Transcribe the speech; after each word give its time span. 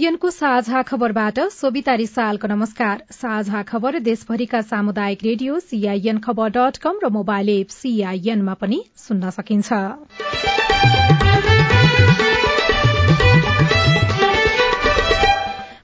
सीआईएनको 0.00 0.28
साझा 0.30 0.80
खबरबाट 0.82 1.38
सोभिता 1.52 1.94
रिसालको 1.94 2.48
नमस्कार। 2.48 3.02
साझा 3.12 3.62
खबर 3.62 3.98
देशभरिका 4.00 4.60
सामुदायिक 4.62 5.24
रेडियो 5.24 5.58
सीआईएन 5.60 6.18
खबर 6.18 6.48
डट 6.50 6.76
कम 6.80 7.00
र 7.04 7.08
मोबाइल 7.12 7.48
एप 7.50 7.68
सीआईएनमा 7.70 8.54
पनि 8.56 8.78
सुन्न 8.96 9.30
सकिन्छ। 9.30 9.68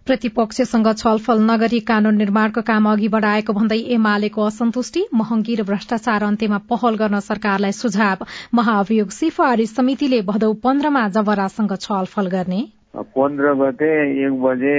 प्रतिपक्षसँग 0.07 0.89
छलफल 0.95 1.43
नगरी 1.43 1.81
कानून 1.83 2.17
निर्माणको 2.17 2.63
काम 2.63 2.89
अघि 2.89 3.09
बढ़ाएको 3.09 3.53
भन्दै 3.53 3.79
एमालेको 3.99 4.47
असन्तुष्टि 4.47 5.05
महँगी 5.15 5.55
र 5.55 5.69
भ्रष्टाचार 5.69 6.25
अन्त्यमा 6.25 6.63
पहल 6.73 6.97
गर्न 6.97 7.21
सरकारलाई 7.29 7.77
सुझाव। 7.83 8.25
महाअभियोग 8.55 9.11
सिफारिश 9.13 9.75
समितिले 9.75 10.23
भदौ 10.25 10.53
पन्ध्रमा 10.65 11.07
जबरासँग 11.11 11.77
छलफल 11.81 12.33
गर्ने 12.37 12.63
पन्ध्र 12.97 13.53
गते 13.55 13.89
एक 14.27 14.33
बजे 14.43 14.77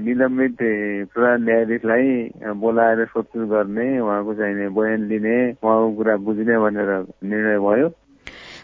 निलम्बित 0.00 0.56
प्रधान 1.14 1.44
न्यायाधीशलाई 1.44 2.08
बोलाएर 2.56 3.04
सोधपुछ 3.04 3.48
गर्ने 3.48 4.00
उहाँको 4.00 4.34
चाहिने 4.34 4.68
बयान 4.68 5.08
लिने 5.08 5.36
उहाँको 5.52 5.96
कुरा 5.96 6.16
बुझ्ने 6.16 6.58
भनेर 6.58 6.90
निर्णय 7.24 7.58
भयो। 7.58 7.88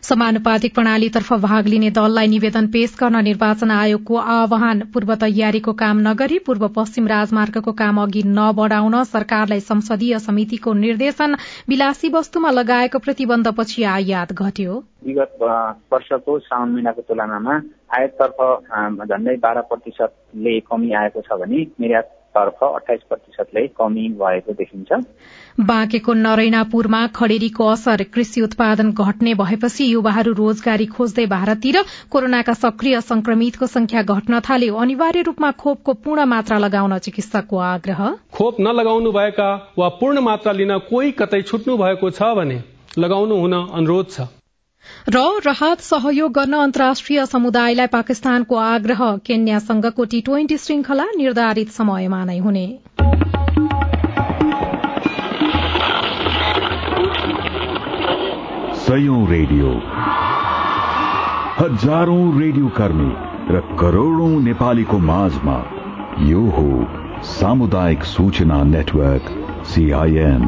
समानुपातिक 0.07 0.75
प्रणालीतर्फ 0.75 1.33
भाग 1.43 1.67
लिने 1.67 1.89
दललाई 1.91 2.27
निवेदन 2.27 2.67
पेश 2.75 2.95
गर्न 2.99 3.23
निर्वाचन 3.25 3.71
आयोगको 3.71 4.17
आह्वान 4.35 4.81
पूर्व 4.95 5.15
तयारीको 5.23 5.73
काम 5.81 5.99
नगरी 6.01 6.39
पूर्व 6.47 6.67
पश्चिम 6.77 7.07
राजमार्गको 7.09 7.73
काम 7.81 7.99
अघि 8.03 8.23
नबढ़ाउन 8.29 9.03
सरकारलाई 9.05 9.61
संसदीय 9.67 10.19
समितिको 10.27 10.73
निर्देशन 10.83 11.35
विलासी 11.69 12.09
वस्तुमा 12.15 12.51
लगाएको 12.51 12.99
प्रतिबन्धपछि 12.99 13.83
आयात 13.95 14.33
घट्यो। 14.33 14.77
विगत 15.07 15.35
वर्षको 15.93 16.39
साउन 16.47 16.69
महिनाको 16.73 17.03
तुलनामा 17.09 17.57
आयाततर्फ 17.99 19.09
झण्डै 19.09 19.37
बाह्र 19.43 19.61
प्रतिशतले 19.73 20.59
कमी 20.71 20.93
आएको 21.03 21.21
छ 21.27 21.41
भने 21.43 21.67
निर्यात 21.83 22.16
तर्फ 22.37 22.65
अठाइस 22.65 23.01
प्रतिशतले 23.09 23.67
कमी 23.77 24.09
भएको 24.21 24.53
देखिन्छ। 24.55 25.01
बाँकेको 25.67 26.13
नरैनापुरमा 26.15 27.01
खडेरीको 27.17 27.67
असर 27.67 28.03
कृषि 28.15 28.41
उत्पादन 28.43 28.91
घट्ने 28.95 29.35
भएपछि 29.35 29.85
युवाहरू 29.85 30.33
रोजगारी 30.35 30.87
खोज्दै 30.87 31.27
भारततिर 31.27 31.77
कोरोनाका 32.13 32.53
सक्रिय 32.55 33.01
संक्रमितको 33.03 33.67
संख्या 33.69 34.03
घट्न 34.05 34.41
थाल्यो। 34.41 34.77
अनिवार्य 34.77 35.23
रूपमा 35.23 35.51
खोपको 35.57 35.93
पूर्ण 35.97 36.25
मात्रा 36.27 36.59
लगाउन 36.59 36.99
चिकित्सकको 37.01 37.59
आग्रह। 37.67 38.07
खोप 38.33 38.61
नलगाउनु 38.61 39.13
भएका 39.13 39.51
वा 39.79 39.89
पूर्ण 39.99 40.21
मात्रा 40.23 40.53
लिन 40.53 40.79
कोही 40.87 41.11
कतै 41.19 41.43
छुट्नु 41.43 41.77
भएको 41.77 42.11
छ 42.13 42.35
भने 42.37 42.63
लगाउनु 42.99 43.37
हुन 43.37 43.55
अनुरोध 43.55 44.11
छ। 44.11 44.36
र 45.09 45.19
राहत 45.47 45.81
सहयोग 45.81 46.33
गर्न 46.33 46.53
अन्तर्राष्ट्रिय 46.53 47.27
समुदायलाई 47.27 47.87
पाकिस्तानको 47.87 48.57
आग्रह 48.57 49.17
केन्यासँगको 49.17 50.05
टी 50.05 50.21
ट्वेन्टी 50.21 50.57
श्रृंखला 50.57 51.05
निर्धारित 51.17 51.71
समयमा 51.71 52.25
नै 52.25 52.39
हुने। 52.39 52.67
रेडियो। 59.29 59.71
हजारौं 61.59 62.41
रेडियो 62.41 62.69
कर्मी 62.69 63.11
र 63.55 63.61
करोड़ौं 63.81 64.41
नेपालीको 64.41 64.99
माझमा 64.99 65.57
यो 66.21 66.41
हो 66.41 66.69
सामुदायिक 67.23 68.05
सूचना 68.05 68.63
नेटवर्क 68.65 69.27
सीआईएन 69.67 70.43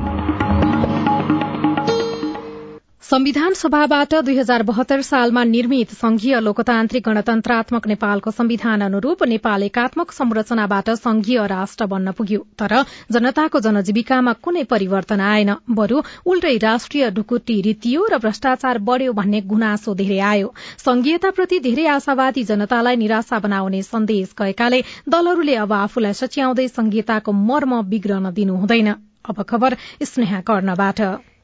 संविधान 3.11 3.55
सभाबाट 3.55 4.15
दुई 4.25 4.37
हजार 4.37 4.63
बहत्तर 4.63 5.03
सालमा 5.03 5.43
निर्मित 5.45 5.91
संघीय 5.91 6.39
लोकतान्त्रिक 6.41 7.05
गणतन्त्रात्मक 7.09 7.87
नेपालको 7.87 8.31
संविधान 8.31 8.81
अनुरूप 8.85 9.23
नेपाल 9.25 9.63
एकात्मक 9.63 10.11
संरचनाबाट 10.13 10.91
संघीय 10.97 11.47
राष्ट्र 11.47 11.87
बन्न 11.87 12.13
पुग्यो। 12.19 12.41
तर 12.61 12.75
जनताको 13.13 13.61
जनजीविकामा 13.61 14.33
कुनै 14.45 14.63
परिवर्तन 14.65 15.21
आएन। 15.21 15.55
बरू 15.73 16.03
उल्टै 16.27 16.57
राष्ट्रिय 16.59 17.11
ढुकुटी 17.17 17.61
रितियो 17.69 18.05
र 18.13 18.19
भ्रष्टाचार 18.19 18.79
बढ़्यो 18.91 19.13
भन्ने 19.17 19.41
गुनासो 19.49 19.95
धेरै 19.95 20.19
आयो। 20.33 20.53
संघीयताप्रति 20.85 21.61
धेरै 21.65 21.87
आशावादी 21.97 22.45
जनतालाई 22.45 22.97
निराशा 22.97 23.39
बनाउने 23.41 23.83
सन्देश 23.89 24.37
गएकाले 24.39 24.83
दलहरूले 25.09 25.55
अब 25.65 25.73
आफूलाई 25.81 26.21
सच्याउँदै 26.21 26.69
संघीयताको 26.77 27.33
मर्म 27.33 27.81
बिग्रन 27.89 28.31
दिनु 28.37 28.61
हुँदैन। 28.61 28.95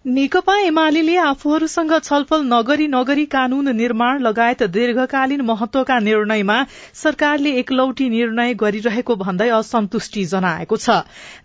नेकपा 0.05 0.57
एमाले 0.61 1.17
आफूहरूसँग 1.17 1.93
छलफल 1.99 2.43
नगरी 2.45 2.87
नगरी 2.87 3.25
कानून 3.25 3.69
निर्माण 3.77 4.21
लगायत 4.23 4.63
दीर्घकालीन 4.71 5.41
महत्वका 5.41 5.99
निर्णयमा 5.99 6.57
सरकारले 6.95 7.51
एकलौटी 7.59 8.09
निर्णय 8.09 8.53
गरिरहेको 8.55 9.15
भन्दै 9.17 9.49
असन्तुष्टि 9.51 10.25
जनाएको 10.25 10.77
छ। 10.77 10.91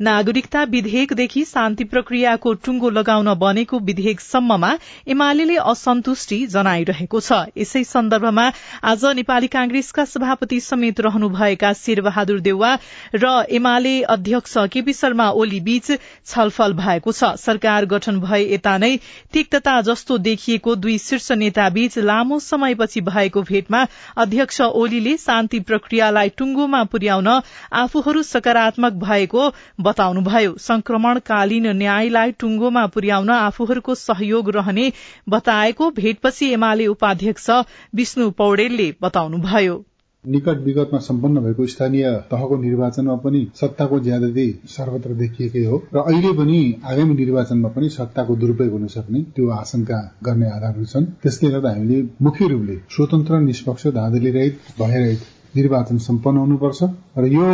नागरिकता 0.02 0.64
विधेयकदेखि 0.66 1.44
शान्ति 1.46 1.84
प्रक्रियाको 1.86 2.54
टुंगो 2.66 2.90
लगाउन 2.90 3.34
बनेको 3.40 3.80
विधेयकसम्ममा 3.82 4.74
एमाले 5.08 5.56
असन्तुष्टि 5.56 6.42
जनाइरहेको 6.50 7.20
छ। 7.22 7.40
यसै 7.56 7.84
सन्दर्भमा 7.86 8.50
आज 8.84 9.06
नेपाली 9.16 9.48
कांग्रेसका 9.48 10.06
सभापति 10.08 10.60
समेत 10.60 11.00
रहनुभएका 11.00 11.72
शेरबहादुर 11.76 12.40
देउवा 12.42 12.76
र 13.16 13.34
एमाले 13.54 13.96
अध्यक्ष 14.10 14.58
केपी 14.68 15.00
शर्मा 15.00 15.30
ओली 15.32 15.60
बीच 15.64 15.92
छलफल 16.28 16.74
भएको 16.76 17.12
छ। 17.14 17.34
सरकार 17.40 17.86
गठन 17.88 18.20
भए 18.20 18.48
यता 18.50 18.78
नै 18.78 18.92
तिक्तता 19.34 19.76
जस्तो 19.82 20.18
देखिएको 20.18 20.76
दुई 20.76 20.98
शीर्ष 20.98 21.32
नेताबीच 21.40 21.98
लामो 22.02 22.40
समयपछि 22.40 23.02
भएको 23.02 23.42
भेटमा 23.42 23.86
अध्यक्ष 24.18 24.62
ओलीले 24.62 25.16
शान्ति 25.18 25.60
प्रक्रियालाई 25.70 26.30
टुंगोमा 26.38 26.84
पुर्याउन 26.84 27.28
आफूहरू 27.74 28.24
सकारात्मक 28.24 28.94
भएको 29.04 29.50
बताउनुभयो। 29.82 30.56
संक्रमणकालीन 30.60 31.68
न्यायलाई 31.78 32.32
टुंगोमा 32.40 32.86
पुर्याउन 32.88 33.30
आफूहरूको 33.30 33.96
सहयोग 33.96 34.50
रहने 34.56 34.92
बताएको 35.30 35.92
भेटपछि 35.92 36.52
एमाले 36.54 36.88
उपाध्यक्ष 36.88 37.50
विष्णु 37.96 38.30
पौडेलले 38.32 38.94
बताउनुभयो। 39.02 39.84
निकट 40.28 40.58
विगतमा 40.60 41.00
सम्पन्न 41.00 41.40
भएको 41.40 41.66
स्थानीय 41.66 42.04
तहको 42.32 42.58
निर्वाचनमा 42.58 43.16
पनि 43.16 43.42
सत्ताको 43.56 44.00
ज्यादती 44.00 44.48
सर्वत्र 44.68 45.14
देखिएकै 45.16 45.64
हो 45.66 45.78
र 45.94 45.98
अहिले 45.98 46.32
पनि 46.34 46.60
आगामी 46.86 47.14
निर्वाचनमा 47.16 47.70
पनि 47.70 47.90
सत्ताको 47.90 48.36
दुरूपयोग 48.36 48.72
हुन 48.72 48.88
सक्ने 48.88 49.22
त्यो 49.36 49.50
आशंका 49.50 50.00
गर्ने 50.24 50.50
आधारहरू 50.50 50.86
छन्। 50.86 51.06
त्यसले 51.24 51.50
गर्दा 51.50 51.70
हामीले 51.70 52.00
मुख्य 52.22 52.48
रूपले 52.48 52.76
स्वतन्त्र 52.90 53.40
निष्पक्ष 53.40 53.88
धाँधली 53.96 54.32
रहित 54.32 54.60
भयरहित 54.80 55.22
निर्वाचन 55.56 55.98
सम्पन्न 55.98 56.38
हुनुपर्छ 56.38 56.84
र 57.18 57.26
यो 57.28 57.46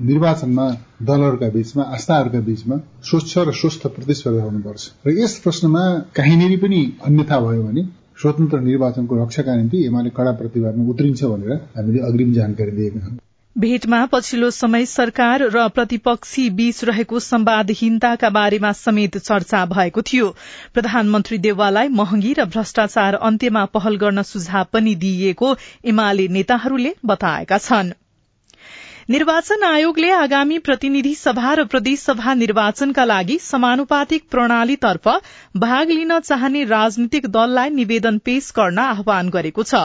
निर्वाचनमा 0.00 0.66
दलहरूका 1.02 1.48
बीचमा 1.48 1.82
आस्थाहरूका 1.96 2.40
बीचमा 2.40 2.76
स्वच्छ 3.02 3.38
र 3.38 3.52
स्वस्थ 3.52 3.86
प्रतिस्पर्धा 3.96 4.44
हुनुपर्छ। 4.44 4.82
र 5.06 5.16
यस 5.20 5.38
प्रश्नमा 5.38 5.82
काहीँनिर 6.16 6.58
पनि 6.58 6.80
अन्यथा 7.06 7.40
भयो 7.40 7.62
भने 7.62 7.82
स्वतन्त्र 8.20 8.60
निर्वाचनको 8.60 9.22
रक्षाका 9.22 9.56
निम्ति 9.56 9.84
एमाले 9.86 10.10
कड़ा 10.16 10.32
प्रतिवादमा 10.32 10.88
उत्रिन्छ 10.90 11.24
भनेर 11.24 11.52
हामीले 11.76 12.00
अग्रिम 12.08 12.32
जानकारी 12.32 12.70
दिएका 12.70 13.00
छौं। 13.00 13.16
भेटमा 13.56 14.04
पछिल्लो 14.06 14.50
समय 14.50 14.84
सरकार 14.86 15.42
र 15.50 15.68
प्रतिपक्षी 15.68 16.48
बीच 16.50 16.84
रहेको 16.84 17.20
सम्वादहीनताका 17.20 18.30
बारेमा 18.30 18.72
समेत 18.72 19.16
चर्चा 19.18 19.64
भएको 19.66 20.02
थियो। 20.02 20.28
प्रधानमन्त्री 20.74 21.38
देवाललाई 21.38 21.88
महँगी 21.94 22.32
र 22.32 22.44
भ्रष्टाचार 22.50 23.14
अन्त्यमा 23.22 23.64
पहल 23.74 23.96
गर्न 23.96 24.22
सुझाव 24.22 24.66
पनि 24.72 24.94
दिइएको 24.94 25.56
एमाले 25.84 26.28
नेताहरूले 26.28 26.94
बताएका 27.06 27.58
छनृ। 27.58 27.94
निर्वाचन 29.10 29.62
आयोगले 29.64 30.10
आगामी 30.14 30.58
प्रतिनिधि 30.58 31.12
सभा 31.14 31.54
र 31.54 31.62
प्रदेशसभा 31.70 32.34
निर्वाचनका 32.34 33.04
लागि 33.04 33.38
समानुपातिक 33.42 34.22
प्रणालीतर्फ 34.30 35.08
भाग 35.56 35.90
लिन 35.90 36.18
चाहने 36.20 36.62
राजनीतिक 36.66 37.26
दललाई 37.28 37.70
निवेदन 37.72 38.18
पेश 38.24 38.52
गर्न 38.58 38.78
आह्वान 38.78 39.30
गरेको 39.30 39.62
छ। 39.64 39.82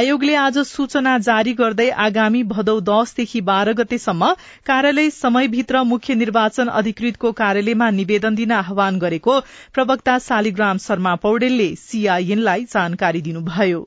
आयोगले 0.00 0.34
आज 0.42 0.58
सूचना 0.68 1.16
जारी 1.24 1.56
गर्दै 1.62 1.88
आगामी 2.06 2.42
भदौ 2.52 2.76
दसदेखि 2.84 3.40
बाह्र 3.48 3.72
गतेसम्म 3.80 4.32
कार्यालय 4.66 5.10
समयभित्र 5.16 5.82
मुख्य 5.88 6.20
निर्वाचन 6.20 6.76
अधिकृतको 6.76 7.32
कार्यालयमा 7.42 7.90
निवेदन 7.96 8.34
दिन 8.36 8.56
आह्वान 8.60 8.98
गरेको 9.00 9.40
प्रवक्ता 9.74 10.18
शालिग्राम 10.22 10.86
शर्मा 10.86 11.14
पौडेलले 11.24 11.74
सीआईएनलाई 11.82 12.72
जानकारी 12.72 13.28
दिनुभयो। 13.28 13.86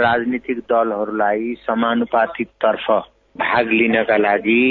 राजनीतिक 0.00 0.66
दलहरूलाई 0.70 1.54
समानुपातिक 1.66 2.58
तर्फ 2.64 2.90
भाग 3.38 3.68
लिनका 3.70 4.16
लागि 4.16 4.62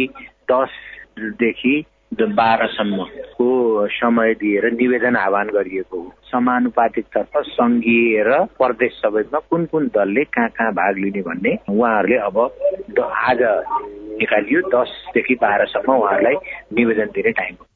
दसदेखि 0.52 1.76
बाह्रसम्मको 2.18 3.48
समय 3.92 4.34
दिएर 4.34 4.66
निवेदन 4.74 5.16
आह्वान 5.16 5.48
गरिएको 5.54 5.98
हो। 5.98 6.14
समानुपातिकतर्फ 6.24 7.34
संघीय 7.48 8.24
र 8.24 8.40
प्रदेश 8.58 8.94
सबैमा 9.04 9.40
कुन 9.50 9.66
कुन 9.72 9.88
दलले 9.96 10.24
कहाँ 10.26 10.50
कहाँ 10.50 10.72
भाग 10.74 10.98
लिने 10.98 11.22
भन्ने 11.22 11.58
उहाँहरूले 11.70 12.18
अब 12.28 12.38
आज 12.40 13.42
निकालियो। 14.20 14.62
दसदेखि 14.72 15.36
बाह्रसम्म 15.42 15.94
उहाँहरूलाई 15.94 16.36
निवेदन 16.74 17.12
दिने 17.16 17.32
टाइम 17.32 17.56
हो। 17.60 17.67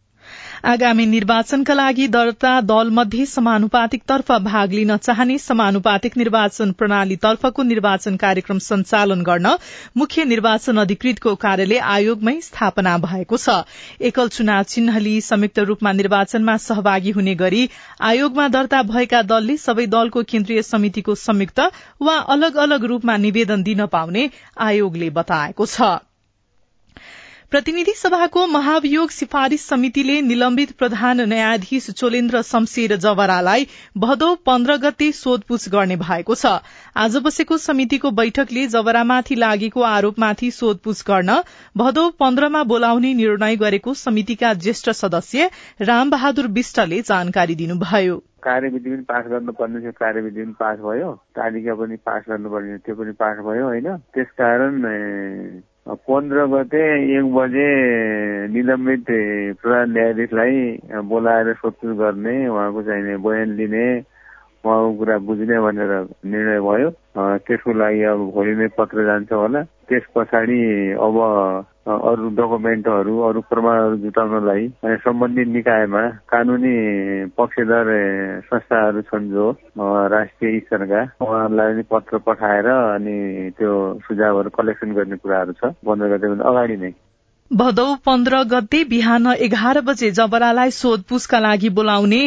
आगामी 0.63 1.05
निर्वाचनका 1.05 1.73
लागि 1.73 2.05
दर्ता 2.07 2.49
दलमध्ये 2.61 3.25
समानुपातिक 3.25 4.01
तर्फ 4.09 4.31
भाग 4.41 4.71
लिन 4.71 4.95
चाहने 4.97 5.37
समानुपातिक 5.37 6.17
निर्वाचन 6.17 6.71
प्रणालीतर्फको 6.71 7.63
निर्वाचन 7.63 8.15
कार्यक्रम 8.15 8.57
सञ्चालन 8.59 9.21
गर्न 9.21 9.47
मुख्य 9.97 10.23
निर्वाचन 10.23 10.77
अधिकृतको 10.77 11.33
कार्यालय 11.35 11.77
आयोगमै 11.93 12.35
स्थापना 12.41 12.97
भएको 12.97 13.37
छ। 13.37 13.55
एकल 14.01 14.27
चुनाव 14.29 14.63
चिन्ह 14.65 14.99
लिई 14.99 15.21
संयुक्त 15.21 15.59
रूपमा 15.71 15.91
निर्वाचनमा 15.93 16.57
सहभागी 16.59 17.11
हुने 17.11 17.35
गरी 17.35 17.63
आयोगमा 18.11 18.47
दर्ता 18.57 18.83
भएका 18.93 19.21
दलले 19.33 19.57
सबै 19.57 19.87
दलको 19.87 20.23
केन्द्रीय 20.29 20.61
समितिको 20.69 21.15
संयुक्त 21.23 21.65
वा 22.01 22.17
अलग 22.37 22.61
अलग 22.67 22.85
रूपमा 22.93 23.17
निवेदन 23.25 23.63
दिन 23.63 23.85
पाउने 23.89 24.29
आयोगले 24.61 25.09
बताएको 25.19 25.65
छ। 25.65 25.91
प्रतिनिधि 27.51 27.91
सभाको 27.91 28.45
महाभियोग 28.47 29.09
सिफारिश 29.09 29.61
समितिले 29.61 30.13
निलम्बित 30.21 30.71
प्रधान 30.71 31.21
न्यायाधीश 31.21 31.89
चोलेन्द्र 31.91 32.41
शमशेर 32.41 32.95
जवरालाई 32.95 33.65
भदौ 33.97 34.29
पन्ध्र 34.45 34.77
गते 34.77 35.11
सोधपूछ 35.11 35.67
गर्ने 35.69 35.95
भएको 35.95 36.35
छ। 36.35 36.45
आज 36.95 37.17
बसेको 37.17 37.57
समितिको 37.57 38.11
बैठकले 38.11 38.65
जवरामाथि 38.67 39.35
लागेको 39.35 39.81
आरोपमाथि 39.81 40.51
सोधपूछ 40.51 41.03
गर्न 41.07 41.35
भदौ 41.77 42.09
पन्ध्रमा 42.19 42.63
बोलाउने 42.63 43.13
निर्णय 43.13 43.55
गरेको 43.55 43.93
समितिका 43.93 44.53
ज्येष्ठ 44.53 44.89
सदस्य 44.89 45.49
रामबहादुर 45.81 46.47
विष्टले 46.47 47.01
जानकारी 47.01 47.55
दिनुभयो। 47.55 48.15
कार्यविधि 48.43 48.89
पनि 48.89 49.03
पास 49.11 49.25
गर्नुपर्ने 49.27 49.81
थियो 49.81 49.91
कार्यविधि 49.99 50.43
पनि 50.43 50.55
पास 50.59 50.79
भयो। 50.79 51.11
तालिका 51.35 51.75
पनि 51.75 51.95
पास 52.05 52.23
गर्नुपर्ने 52.29 52.77
त्यो 52.77 52.95
पनि 52.95 53.11
पास 53.19 53.43
भयो 53.43 53.65
होइन? 53.65 53.91
त्यसकारण 54.15 54.81
पन्ध्र 55.87 56.45
गते 56.47 56.81
एक 57.17 57.25
बजे 57.33 57.67
निलम्बित 58.53 59.05
प्रधान 59.61 59.91
न्यायाधीशलाई 59.91 61.01
बोलाएर 61.09 61.53
सोधपुछ 61.57 61.97
गर्ने 61.97 62.35
उहाँको 62.47 62.81
चाहिने 62.85 63.17
बयान 63.17 63.49
लिने 63.57 63.85
उहाँको 64.61 64.93
कुरा 64.97 65.17
बुझ्ने 65.25 65.59
भनेर 65.59 65.91
निर्णय 66.21 66.59
भयो। 66.61 66.89
त्यसको 67.17 67.73
लागि 67.73 68.03
अब 68.13 68.19
भोलि 68.29 68.55
नै 68.61 68.67
पत्र 68.77 69.05
जान्छ 69.05 69.31
होला। 69.33 69.61
त्यस 69.91 70.03
पछाडि 70.15 70.59
अब 71.03 71.15
अरू 71.91 72.27
डकुमेन्टहरू 72.37 73.13
अरू 73.27 73.39
प्रमाणहरू 73.51 73.95
जुटाउनलाई 74.03 74.67
सम्बन्धित 75.03 75.47
निकायमा 75.47 76.03
कानुनी 76.31 76.75
पक्षधर 77.37 77.87
संस्थाहरू 78.47 79.01
छन् 79.11 79.29
जो 79.35 79.45
राष्ट्रिय 80.15 80.59
स्तरका। 80.59 81.01
उहाँहरूलाई 81.21 81.73
पनि 81.73 81.83
पत्र 81.91 82.17
पठाएर 82.27 82.67
अनि 82.71 83.17
त्यो 83.59 83.71
सुझावहरू 84.07 84.49
कलेक्सन 84.57 84.91
गर्ने 84.95 85.17
कुराहरू 85.23 85.53
छ। 85.59 85.75
पन्ध्र 85.83 86.15
गतेभन्दा 86.15 86.49
अगाडि 86.49 86.77
नै। 86.83 86.91
भदौ 87.51 87.85
पन्ध्र 88.05 88.37
गते 88.51 88.83
बिहान 88.89 89.25
एघार 89.27 89.79
बजे 89.87 90.09
जबरालाई 90.17 90.71
सोधपूछका 90.71 91.39
लागि 91.39 91.69
बोलाउने 91.77 92.19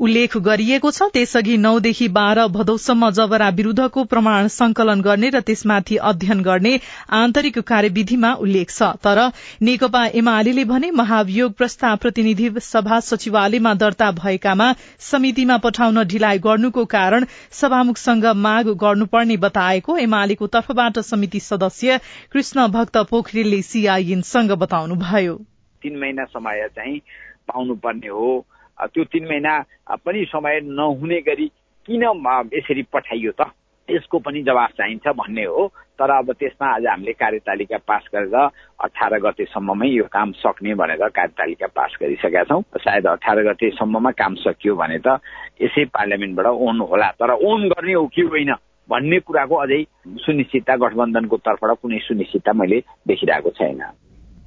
उल्लेख 0.00 0.36
गरिएको 0.46 0.90
छ। 0.90 1.08
त्यसअघि 1.12 1.56
नौदेखि 1.64 2.06
बाह्र 2.08 2.46
भदौसम्म 2.54 3.10
जबरा 3.18 3.48
विरूद्धको 3.58 4.04
प्रमाण 4.12 4.48
संकलन 4.48 5.00
गर्ने 5.06 5.28
र 5.30 5.40
त्यसमाथि 5.50 5.96
अध्ययन 6.10 6.40
गर्ने 6.42 6.72
आन्तरिक 7.18 7.58
कार्यविधिमा 7.70 8.32
उल्लेख 8.40 8.70
छ। 8.70 8.88
तर 9.04 9.20
नेकपा 9.62 10.04
एमाले 10.22 10.64
भने 10.64 10.90
महाभियोग 11.02 11.52
प्रस्ताव 11.60 11.96
प्रतिनिधि 12.06 12.48
सभा 12.62 13.00
सचिवालयमा 13.10 13.74
दर्ता 13.84 14.10
भएकामा 14.22 14.70
समितिमा 15.10 15.56
पठाउन 15.66 16.02
ढिलाइ 16.06 16.38
गर्नुको 16.48 16.84
कारण 16.96 17.26
सभामुखसँग 17.60 18.26
माग 18.48 18.72
गर्नुपर्ने 18.86 19.36
बताएको 19.44 19.98
एमालेको 20.08 20.46
तर्फबाट 20.56 20.98
समिति 21.12 21.40
सदस्य 21.42 22.00
कृष्ण 22.32 22.66
भक्त 22.80 22.96
पोखरेलले 23.12 23.62
सीआईएनसँग 23.70 24.58
बताउनुभयो 24.70 25.34
तीन 25.82 25.98
महिना 25.98 26.24
समय 26.30 26.68
चाहिँ 26.76 26.98
पाउनुपर्ने 27.50 28.08
हो। 28.08 28.30
त्यो 28.94 29.04
तीन 29.04 29.24
महिना 29.28 29.52
पनि 30.06 30.24
समय 30.30 30.60
नहुने 30.62 31.20
गरी 31.26 31.46
किन 31.88 32.02
यसरी 32.54 32.82
पठाइयो 32.94 33.32
त? 33.34 33.50
यसको 33.88 34.18
पनि 34.22 34.42
जवाफ 34.46 34.70
चाहिन्छ 34.78 35.08
भन्ने 35.18 35.44
हो। 35.44 35.66
तर 35.98 36.10
अब 36.10 36.32
त्यसमा 36.32 36.66
आज 36.74 36.86
हामीले 36.86 37.12
कार्यतालिका 37.12 37.78
पास 37.82 38.04
गरेर 38.14 38.36
अठार 38.86 39.18
गतेसम्ममै 39.20 39.88
यो 39.88 40.04
काम 40.06 40.32
सक्ने 40.38 40.74
भनेर 40.78 41.08
कार्यतालिका 41.10 41.66
पास 41.74 41.96
गरिसकेका 42.00 42.42
छौँ। 42.46 42.62
सायद 42.78 43.06
अठार 43.18 43.42
गतेसम्ममा 43.50 44.10
काम 44.14 44.34
सकियो 44.46 44.76
भने 44.76 44.98
त 45.02 45.18
यसै 45.60 45.84
पार्लियामेन्टबाट 45.90 46.46
ओन 46.46 46.80
होला। 46.86 47.08
तर 47.18 47.30
ओन 47.34 47.68
गर्ने 47.74 47.92
हो 47.92 48.06
कि 48.06 48.22
होइन 48.22 48.54
भन्ने 48.88 49.18
कुराको 49.26 49.54
अझै 49.66 49.82
सुनिश्चितता 50.24 50.76
गठबन्धनको 50.76 51.36
तर्फबाट 51.36 51.78
कुनै 51.82 51.98
सुनिश्चितता 52.06 52.52
मैले 52.52 52.78
देखिरहेको 53.08 53.50
छैन। 53.58 53.82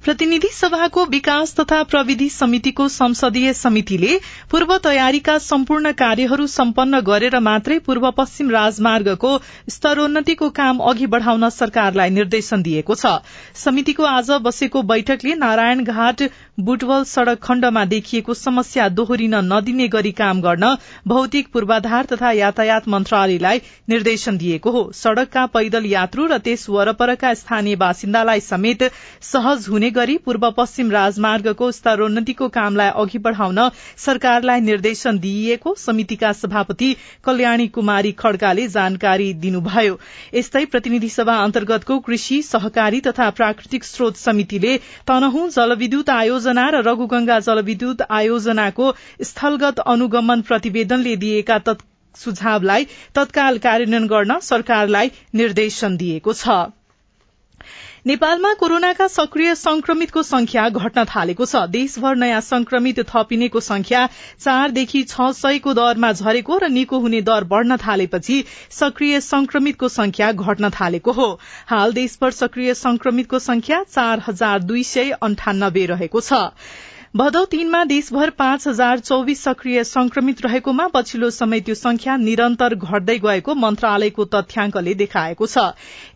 प्रतिनिधि 0.04 0.48
सभाको 0.52 1.04
विकास 1.06 1.54
तथा 1.56 1.82
प्रविधि 1.82 2.28
समितिको 2.30 2.86
संसदीय 2.88 3.52
समितिले 3.54 4.16
पूर्व 4.50 4.76
तयारीका 4.84 5.36
सम्पूर्ण 5.40 5.92
कार्यहरू 5.94 6.46
सम्पन्न 6.46 7.00
गरेर 7.00 7.38
मात्रै 7.40 7.78
पूर्व 7.86 8.10
पश्चिम 8.18 8.50
राजमार्गको 8.50 9.30
स्तरोन्नतिको 9.70 10.48
काम 10.58 10.78
अघि 10.90 11.06
बढ़ाउन 11.14 11.48
सरकारलाई 11.50 12.10
निर्देशन 12.10 12.62
दिएको 12.62 12.94
छ। 12.94 13.12
समितिको 13.56 14.04
आज 14.10 14.30
बसेको 14.44 14.82
बैठकले 14.84 15.34
नारायण 15.36 15.82
घाट 15.84 16.22
बुटवल 16.60 17.04
सड़क 17.06 17.40
खण्डमा 17.42 17.84
देखिएको 17.86 18.34
समस्या 18.34 18.88
दोहोरिन 18.90 19.34
नदिने 19.46 19.88
गरी 19.88 20.12
काम 20.20 20.40
गर्न 20.42 20.74
भौतिक 21.08 21.48
पूर्वाधार 21.52 22.12
तथा 22.12 22.34
यातायात 22.34 22.88
मन्त्रालयलाई 22.88 23.62
निर्देशन 23.88 24.36
दिएको 24.36 24.70
हो। 24.70 24.84
सड़कका 24.94 25.46
पैदल 25.56 25.86
यात्रु 25.86 26.26
र 26.26 26.38
त्यस 26.44 26.68
वरपरका 26.70 27.34
स्थानीय 27.36 27.76
बासिन्दालाई 27.78 28.40
समेत 28.42 28.88
सहज 29.32 29.66
हुने 29.70 29.92
गरी 29.94 30.16
पूर्व 30.18 30.50
पश्चिम 30.52 30.90
राजमार्गको 30.90 31.70
स्तरोन्नतिको 31.72 32.48
कामलाई 32.50 32.90
अघि 32.96 33.18
बढ़ाउन 33.20 33.60
सरकारलाई 33.98 34.60
निर्देशन 34.62 35.18
दिइएको 35.18 35.74
समितिका 35.78 36.32
सभापति 36.34 36.90
कल्याणी 37.24 37.66
कुमारी 37.70 38.12
खड्काले 38.18 38.66
जानकारी 38.68 39.32
दिनुभयो। 39.44 39.98
यस्तै 40.34 40.64
प्रतिनिधि 40.66 41.08
सभा 41.10 41.36
अन्तर्गतको 41.42 41.98
कृषि 42.00 42.40
सहकारी 42.44 43.00
तथा 43.02 43.30
प्राकृतिक 43.32 43.84
स्रोत 43.84 44.16
समितिले 44.18 44.76
तनहुँ 45.06 45.48
जलविद्युत 45.50 46.10
आयोजना 46.10 46.68
र 46.70 46.82
रघुगंगा 46.84 47.38
जलविद्युत 47.42 48.06
आयोजनाको 48.12 48.92
स्थलगत 49.24 49.78
अनुगमन 49.88 50.40
प्रतिवेदनले 50.48 51.16
दिएका 51.18 51.58
सुझावलाई 52.14 52.86
तत्काल 53.14 53.58
कार्यान्वयन 53.60 54.06
गर्न 54.06 54.38
सरकारलाई 54.42 55.10
निर्देशन 55.34 55.96
दिएको 55.96 56.32
छ। 56.34 56.83
नेपालमा 58.06 58.52
कोरोनाका 58.54 59.06
सक्रिय 59.08 59.54
संक्रमितको 59.54 60.22
संख्या 60.22 60.68
घट्न 60.70 61.04
थालेको 61.04 61.44
छ। 61.44 61.62
देशभर 61.68 62.16
नयाँ 62.16 62.40
संक्रमित 62.40 63.00
थपिनेको 63.10 63.60
संख्या 63.60 64.04
चारदेखि 64.40 65.02
छ 65.04 65.30
सयको 65.32 65.74
दरमा 65.74 66.12
झरेको 66.12 66.58
र 66.58 66.68
निको 66.68 66.98
हुने 67.00 67.20
दर 67.24 67.44
बढ़न 67.48 67.76
थालेपछि 67.80 68.36
सक्रिय 68.72 69.20
संक्रमितको 69.22 69.88
संख्या 69.88 70.32
घट्न 70.34 70.70
थालेको 70.70 71.12
हो। 71.12 71.28
हाल 71.66 71.92
देशभर 71.94 72.30
सक्रिय 72.36 72.74
संक्रमितको 72.76 73.38
संख्या 73.40 73.82
चार 73.88 74.22
हजार 74.28 74.62
दुई 74.62 74.82
सय 74.84 75.10
अन्ठानब्बे 75.22 75.86
रहेको 75.88 76.20
छ। 76.20 76.44
भदौ 77.14 77.44
तीनमा 77.44 77.82
देशभर 77.84 78.30
पाँच 78.30 78.66
हजार 78.68 78.98
चौविस 78.98 79.42
सक्रिय 79.44 79.82
संक्रमित 79.84 80.40
रहेकोमा 80.44 80.86
पछिल्लो 80.94 81.28
समय 81.30 81.60
त्यो 81.60 81.74
संख्या 81.74 82.16
निरन्तर 82.16 82.74
घट्दै 82.74 83.16
गएको 83.18 83.54
मन्त्रालयको 83.54 84.24
तथ्याङ्कले 84.32 84.94
देखाएको 84.94 85.46
छ। 85.46 85.66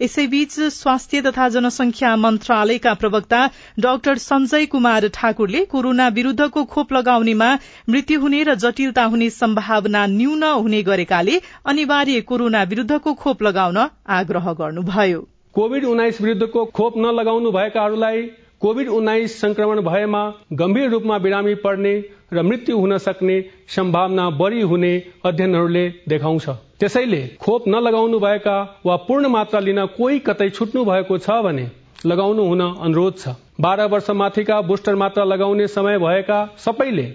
यसैबीच 0.03 0.59
स्वास्थ्य 0.77 1.21
तथा 1.23 1.49
जनसंख्या 1.49 2.15
मन्त्रालयका 2.17 2.95
प्रवक्ता 2.95 3.45
डाक्टर 3.79 4.19
संजय 4.19 4.67
कुमार 4.67 5.07
ठाकुरले 5.15 5.65
कोरोना 5.71 6.09
विरूद्धको 6.19 6.65
खोप 6.75 6.93
लगाउनेमा 6.93 7.53
मृत्यु 7.89 8.21
हुने 8.21 8.43
र 8.43 8.59
जटिलता 8.59 9.05
हुने 9.15 9.31
सम्भावना 9.31 10.05
न्यून 10.17 10.43
हुने 10.43 10.83
गरेकाले 10.83 11.41
अनिवार्य 11.67 12.21
कोरोना 12.33 12.63
विरूद्धको 12.75 13.15
खोप 13.15 13.43
लगाउन 13.43 13.79
आग्रह 14.19 14.53
गर्नुभयो। 14.65 15.23
कोविड 15.55 15.85
उन्नाइस 15.85 16.21
विरूद्धको 16.21 16.65
खोप 16.75 16.99
नलगाउनु 16.99 17.53
भएकाहरूलाई 17.53 18.23
कोविड 18.61 18.89
उन्नाइस 18.89 19.41
संक्रमण 19.41 19.81
भएमा 19.81 20.23
गम्भीर 20.53 20.89
रूपमा 20.91 21.19
बिरामी 21.19 21.55
पर्ने 21.57 21.93
र 22.33 22.43
मृत्यु 22.43 22.79
हुन 22.79 22.97
सक्ने 22.99 23.41
सम्भावना 23.69 24.29
बढ़ी 24.31 24.61
हुने 24.63 24.91
अध्ययनहरूले 25.25 25.89
देखाउँछ। 26.09 26.49
त्यसैले 26.81 27.21
खोप 27.41 27.69
नलगाउनु 27.69 28.19
भएका 28.19 28.57
वा 28.87 28.97
पूर्ण 29.07 29.29
मात्रा 29.29 29.61
लिन 29.61 29.85
कोही 29.97 30.19
कतै 30.21 30.49
छुट्नु 30.51 30.85
भएको 30.85 31.19
छ 31.19 31.39
भने 31.45 31.67
लगाउनु 32.07 32.45
हुन 32.45 32.61
अनुरोध 32.61 33.19
छ। 33.19 33.35
बाह्र 33.61 33.87
वर्ष 33.87 34.11
माथिका 34.13 34.61
बुस्टर 34.63 34.95
मात्रा 34.95 35.25
लगाउने 35.25 35.67
समय 35.69 35.99
भएका 35.99 36.39
सबैले 36.59 37.07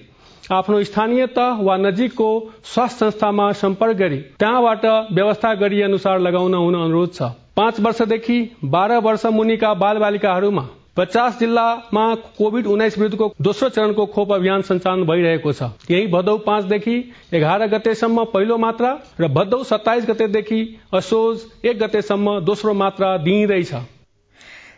आफ्नो 0.52 0.84
स्थानीय 0.84 1.28
तह 1.36 1.62
वा 1.62 1.76
नजिकको 1.78 2.30
स्वास्थ्य 2.66 3.00
संस्थामा 3.02 3.52
सम्पर्क 3.60 3.98
गरी 3.98 4.18
त्यहाँबाट 4.40 4.86
व्यवस्था 5.14 5.54
गरी 5.56 5.82
अनुसार 5.82 6.20
लगाउन 6.20 6.54
हुन 6.56 6.76
अनुरोध 6.76 7.14
छ। 7.14 7.30
पाँच 7.56 7.80
वर्षदेखि 7.80 8.40
बाह्र 8.66 8.98
वर्ष 9.00 9.26
मुनिका 9.34 9.74
बाल 9.76 9.98
बालिकाहरूमा 9.98 10.66
पचास 10.98 11.38
जिल्लामा 11.40 12.04
कोविड 12.38 12.68
उन्नाइस 12.68 12.98
विरूद्धको 12.98 13.32
दोस्रो 13.42 13.70
चरणको 13.70 14.06
खोप 14.06 14.34
अभियान 14.34 14.62
सञ्चालन 14.62 15.04
भइरहेको 15.04 15.54
छ। 15.54 15.70
यही 15.92 16.08
भदौ 16.08 16.38
पाँचदेखि 16.46 16.98
एघार 17.34 17.66
गतेसम्म 17.68 18.26
पहिलो 18.34 18.58
मात्रा 18.58 18.92
र 19.20 19.28
भदौ 19.34 19.64
सत्ताइस 19.64 20.06
गतेदेखि 20.10 20.62
असोज 20.94 21.66
एक 21.66 21.80
गतेसम्म 21.80 22.40
दोस्रो 22.46 22.74
मात्रा 22.74 23.18
दिइँदैछ। 23.18 23.74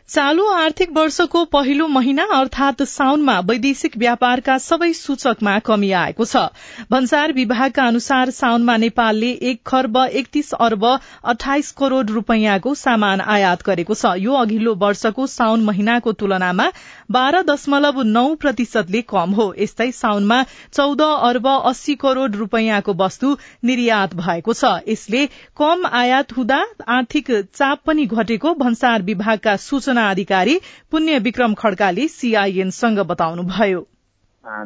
चालू 0.10 0.46
आर्थिक 0.48 0.92
वर्षको 0.94 1.44
पहिलो 1.46 1.88
महिना 1.88 2.24
अर्थात 2.34 2.82
साउनमा 2.84 3.40
वैदेशिक 3.42 3.98
व्यापारका 3.98 4.58
सबै 4.58 4.92
सूचकमा 4.94 5.54
कमी 5.60 5.90
आएको 5.92 6.26
छ। 6.26 6.44
भन्सार 6.92 7.32
विभागका 7.34 7.84
अनुसार 7.84 8.30
साउनमा 8.32 8.76
नेपालले 8.78 9.32
एक 9.52 9.62
खर्ब 9.66 9.98
एकतीस 10.14 10.52
अर्ब 10.60 10.86
अठाइस 11.26 11.72
करोड़ 11.72 12.06
रूपियाँको 12.10 12.74
सामान 12.76 13.22
आयात 13.28 13.64
गरेको 13.66 13.94
छ। 13.96 14.12
यो 14.20 14.34
अघिल्लो 14.36 14.76
वर्षको 14.76 15.26
साउन 15.28 15.64
महिनाको 15.64 16.14
तुलनामा 16.14 16.70
बाह्र 17.12 17.42
दशमलव 17.50 18.02
नौ 18.04 18.26
प्रतिशतले 18.36 19.02
कम 19.10 19.34
हो। 19.34 19.50
यस्तै 19.60 19.90
साउनमा 19.94 20.40
चौध 20.74 21.02
अर्ब 21.02 21.48
अस्सी 21.48 21.96
करोड़ 22.06 22.30
रूपियाँको 22.36 22.94
वस्तु 23.02 23.36
निर्यात 23.64 24.16
भएको 24.22 24.54
छ। 24.54 24.78
यसले 24.88 25.26
कम 25.58 25.90
आयात 25.94 26.38
हुँदा 26.38 26.64
आर्थिक 26.92 27.36
चाप 27.52 27.84
पनि 27.86 28.06
घटेको 28.08 28.54
भन्सार 28.56 29.02
विभागका 29.04 29.58
सूचना 29.66 29.95
सूचना 29.96 30.10
अधिकारी 30.10 30.56
पुण्य 30.92 31.18
विक्रम 31.20 31.54
खड्काले 31.56 32.08
सीआईएनसँग 32.10 33.00
बताउनुभयो। 33.08 33.80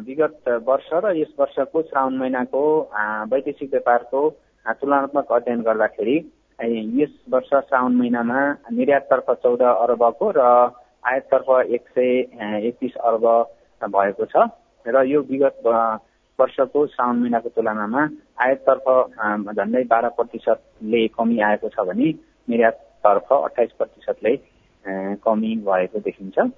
विगत 0.02 0.48
वर्ष 0.66 0.88
र 0.94 1.14
यस 1.16 1.32
वर्षको 1.38 1.82
श्रावण 1.82 2.14
महिनाको 2.18 2.62
वैदेशिक 3.30 3.70
व्यापारको 3.70 4.20
तुलनात्मक 4.80 5.32
अध्ययन 5.32 5.60
गर्दाखेरि 5.62 6.16
यस 6.98 7.14
वर्ष 7.30 7.48
श्रावण 7.48 7.94
महिनामा 7.94 8.40
निर्याततर्फ 8.72 9.30
चौध 9.42 9.62
अर्बको 9.62 10.30
र 10.32 10.40
आयाततर्फ 11.04 11.48
एक 11.70 11.88
सय 11.88 12.10
एकतिस 12.66 12.96
अर्ब 13.06 13.26
भएको 13.82 14.26
छ 14.26 14.50
र 14.86 15.06
यो 15.06 15.20
विगत 15.30 15.62
वर्षको 16.38 16.86
श्रावण 16.88 17.16
महिनाको 17.16 17.48
तुलनामा 17.54 18.08
आयाततर्फ 18.38 19.54
झन्डै 19.54 19.84
बाह्र 19.88 20.08
प्रतिशतले 20.18 21.06
कमी 21.14 21.40
आएको 21.46 21.68
छ 21.70 21.86
भने 21.86 22.14
निर्याततर्फ 22.48 23.32
अठाइस 23.34 23.72
प्रतिशतले 23.78 24.36
कमी 24.86 25.54
भएको 25.56 25.98
देखिन्छ। 25.98 26.50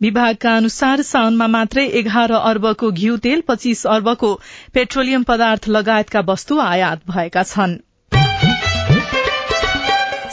विभागका 0.00 0.56
अनुसार 0.56 1.02
साउनमा 1.02 1.46
मात्रै 1.46 1.86
एघार 1.98 2.32
अर्बको 2.32 2.90
घिउ 2.90 3.16
तेल 3.16 3.40
पच्चीस 3.40 3.86
अर्बको 3.86 4.34
पेट्रोलियम 4.74 5.22
पदार्थ 5.22 5.68
लगायतका 5.68 6.20
वस्तु 6.28 6.58
आयात 6.60 7.00
भएका 7.08 7.42
छनृ। 7.42 7.87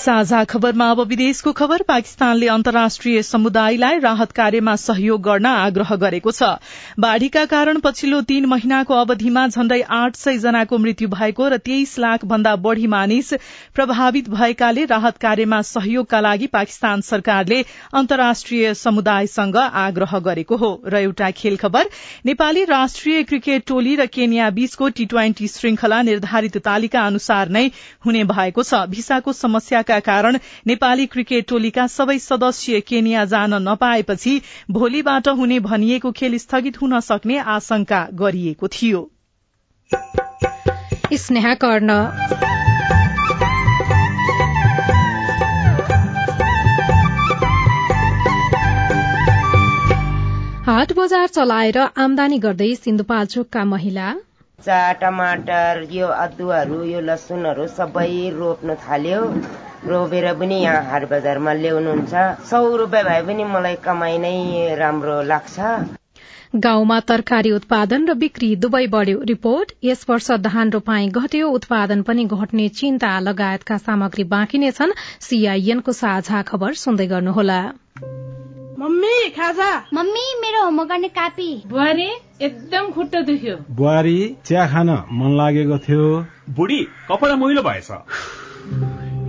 साझा 0.05 0.43
खबरमा 0.43 0.89
अब 0.91 1.00
विदेशको 1.01 1.51
खबर। 1.51 1.81
पाकिस्तानले 1.81 2.47
अन्तर्राष्ट्रिय 2.47 3.21
समुदायलाई 3.24 4.00
राहत 4.00 4.31
कार्यमा 4.31 4.75
सहयोग 4.77 5.21
गर्न 5.24 5.45
आग्रह 5.47 5.95
गरेको 5.95 6.31
छ। 6.31 6.50
बाढ़ीका 7.00 7.45
कारण 7.45 7.79
पछिल्लो 7.79 8.19
तीन 8.24 8.45
महिनाको 8.45 8.93
अवधिमा 8.95 9.47
झण्डै 9.47 9.79
आठ 9.91 10.15
सय 10.15 10.38
जनाको 10.38 10.77
मृत्यु 10.77 11.07
भएको 11.09 11.47
र 11.47 11.57
तेइस 11.59 11.97
लाख 12.00 12.25
भन्दा 12.25 12.55
बढ़ी 12.57 12.88
मानिस 12.88 13.33
प्रभावित 13.74 14.29
भएकाले 14.29 14.83
राहत 14.85 15.17
कार्यमा 15.17 15.62
सहयोगका 15.63 16.19
लागि 16.21 16.47
पाकिस्तान 16.50 17.01
सरकारले 17.01 17.59
अन्तर्राष्ट्रिय 17.95 18.74
समुदायसँग 18.75 19.57
आग्रह 19.57 20.17
गरेको 20.21 20.55
हो। 20.57 20.71
र 20.85 21.01
एउटा 21.01 21.31
खेल 21.33 21.57
खबर 21.57 21.89
नेपाली 22.25 22.63
राष्ट्रिय 22.65 23.24
क्रिकेट 23.24 23.67
टोली 23.67 23.95
र 23.95 24.05
केन्या 24.13 24.50
बीचको 24.53 24.89
टी 24.91 25.05
ट्वेन्टी 25.07 25.47
श्रृंखला 25.47 26.01
निर्धारित 26.03 26.62
तालिका 26.62 27.05
अनुसार 27.07 27.50
नै 27.50 27.67
हुने 28.05 28.24
भएको 28.27 28.63
छ। 28.63 28.85
भिसाको 28.88 29.33
समस्याका 29.35 29.93
कारण 29.99 30.37
नेपाली 30.67 31.05
क्रिकेट 31.05 31.47
टोलीका 31.47 31.87
सबै 31.87 32.17
सदस्य 32.19 32.79
केनिया 32.79 33.25
जान 33.25 33.53
नपाएपछि 33.53 34.41
भोलिबाट 34.71 35.27
हुने 35.27 35.59
भनिएको 35.59 36.11
खेल 36.11 36.37
स्थगित 36.37 36.81
हुन 36.81 36.99
सक्ने 36.99 37.37
आशंका 37.37 38.07
गरिएको 38.13 38.67
थियो। 38.67 39.09
हाट 50.65 50.93
बजार 50.93 51.27
चलाएर 51.27 51.77
आमदानी 51.77 52.37
गर्दै 52.39 52.75
सिन्धुपाल्चोकका 52.75 53.65
महिला। 53.65 54.13
चा 54.65 54.93
टमाटर 54.93 55.87
यो 55.91 56.07
अदुवाहरू 56.07 56.83
यो 56.83 56.99
लसुनहरू 57.01 57.67
सबै 57.67 58.29
रोप्न 58.29 58.75
थाल्यो। 58.75 59.21
रोपेर 59.88 60.34
पनि 60.34 60.56
यहाँ 60.62 60.84
हाट 60.84 61.10
बजारमा 61.10 61.54
ल्याउनुहुन्छ। 61.54 62.13
सौ 62.46 62.75
रुपियाँ 62.75 63.04
भए 63.04 63.22
पनि 63.27 63.44
मलाई 63.44 63.75
कमाइ 63.86 64.18
नै 64.18 64.75
राम्रो 64.75 65.22
लाग्छ। 65.24 65.60
गाउँमा 66.56 67.00
तरकारी 67.00 67.51
उत्पादन 67.51 68.08
र 68.08 68.13
बिक्री 68.15 68.56
दुवै 68.56 68.86
बढ़्यो। 68.88 69.22
रिपोर्ट 69.24 69.72
यस 69.84 70.06
वर्ष 70.10 70.32
धान 70.42 70.70
रोपाई 70.72 71.08
घट्यो। 71.12 71.48
उत्पादन 71.50 72.01
पनि 72.01 72.25
घट्ने 72.25 72.68
चिन्ता 72.72 73.12
लगायतका 73.20 73.77
सामग्री 73.77 74.24
बाँकी 74.24 74.58
नै 74.58 74.72
छन्। 74.72 74.94
सीआईएनको 75.22 75.92
साझा 75.92 76.42
खबर 76.42 76.74
सुन्दै 76.74 77.08
गर्नुहोला। 77.08 77.60
मम्मी 78.80 79.30
खाजा? 79.30 79.72
मम्मी 79.94 80.25
मेरो 80.42 80.63
होमवर्क 80.63 80.89
गर्ने 80.89 81.08
कापी। 81.08 81.50
बुहारी 81.68 82.08
एकदम 82.42 82.92
खुट्टा 82.92 83.22
दुख्यो। 83.22 83.56
बुहारी 83.72 84.18
चिया 84.46 84.68
खान 84.68 84.89
मन 85.12 85.38
लागेको 85.38 85.77
थियो। 85.77 86.08
बुढी 86.50 86.82
कपडा 87.12 87.36
मैलो 87.36 87.62
भएछ। 87.62 87.92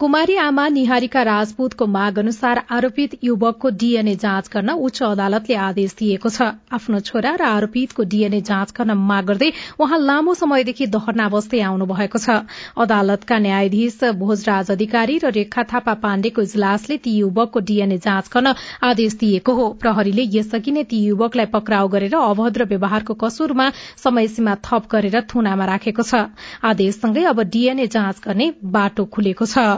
कुमारी 0.00 0.36
आमा 0.40 0.66
निहारिका 0.70 1.22
राजपूतको 1.22 1.86
माग 1.86 2.18
अनुसार 2.18 2.58
आरोपित 2.72 3.16
युवकको 3.24 3.70
डीएनए 3.80 4.14
जाँच 4.16 4.48
गर्न 4.52 4.70
उच्च 4.80 5.02
अदालतले 5.04 5.54
आदेश 5.62 5.94
दिएको 5.98 6.28
छ। 6.30 6.46
आफ्नो 6.72 7.00
छोरा 7.00 7.32
र 7.36 7.42
आरोपितको 7.44 8.02
डीएनए 8.08 8.40
जाँच 8.40 8.72
गर्न 8.72 8.96
माग 8.98 9.24
गर्दै 9.26 9.50
उहाँ 9.78 9.98
लामो 10.00 10.34
समयदेखि 10.34 10.86
धरना 10.88 11.28
बस्दै 11.28 11.60
आउनु 11.62 11.86
भएको 11.86 12.18
छ। 12.18 12.36
अदालतका 12.80 13.38
न्यायाधीश 13.38 13.98
भोजराज 14.16 14.70
अधिकारी 14.70 15.18
र 15.18 15.32
रेखा 15.36 15.62
थापा 15.68 15.94
पाण्डेको 16.00 16.42
इजलासले 16.48 16.96
ती 17.04 17.12
युवकको 17.18 17.60
डीएनए 17.60 18.00
जाँच 18.00 18.32
गर्न 18.32 18.54
आदेश 18.82 19.18
दिएको 19.20 19.52
हो। 19.52 19.68
प्रहरीले 19.84 20.26
यसअघि 20.38 20.72
नै 20.72 20.84
ती 20.86 21.02
युवकलाई 21.04 21.52
पक्राउ 21.52 21.92
गरेर 21.98 22.16
अभद्र 22.22 22.70
व्यवहारको 22.72 23.18
कसुरमा 23.20 23.68
समयसीमा 24.00 24.56
थप 24.64 24.88
गरेर 24.88 25.20
थुनामा 25.28 25.70
राखेको 25.74 26.08
छ। 26.08 26.24
आदेशसँगै 26.64 27.28
अब 27.36 27.46
डीएनए 27.52 27.86
जाँच 27.92 28.24
गर्ने 28.24 28.50
बाटो 28.64 29.04
खुलेको 29.12 29.44
छ। 29.46 29.68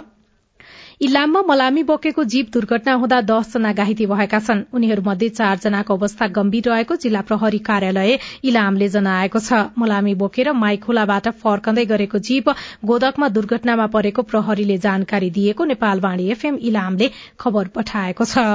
इलाममा 1.02 1.40
मलामी 1.42 1.82
बोकेको 1.82 2.22
जीप 2.32 2.50
दुर्घटना 2.54 2.92
हुँदा 2.94 3.16
दसजना 3.28 3.70
घाइते 3.74 4.06
भएका 4.06 4.38
छन्। 4.40 4.60
उनीहरूमध्ये 4.72 5.28
चारजनाको 5.30 5.94
अवस्था 5.94 6.26
गम्भीर 6.36 6.68
रहेको 6.70 6.96
जिल्ला 7.04 7.22
प्रहरी 7.26 7.58
कार्यालय 7.68 8.18
इलामले 8.44 8.88
जनाएको 8.88 9.38
छ। 9.40 9.58
मलामी 9.76 10.14
बोकेर 10.20 10.52
माइखोलाबाट 10.54 11.28
फर्कँदै 11.42 11.84
गरेको 11.92 12.18
जीप 12.28 12.54
गोदकमा 12.84 13.28
दुर्घटनामा 13.38 13.86
परेको 13.96 14.22
प्रहरीले 14.30 14.78
जानकारी 14.86 15.30
दिएको 15.32 15.64
नेपालवाणी 15.72 16.28
एफएम 16.30 16.62
इलामले 16.70 17.10
खबर 17.38 17.74
पठाएको 17.74 18.24
छ। 18.26 18.46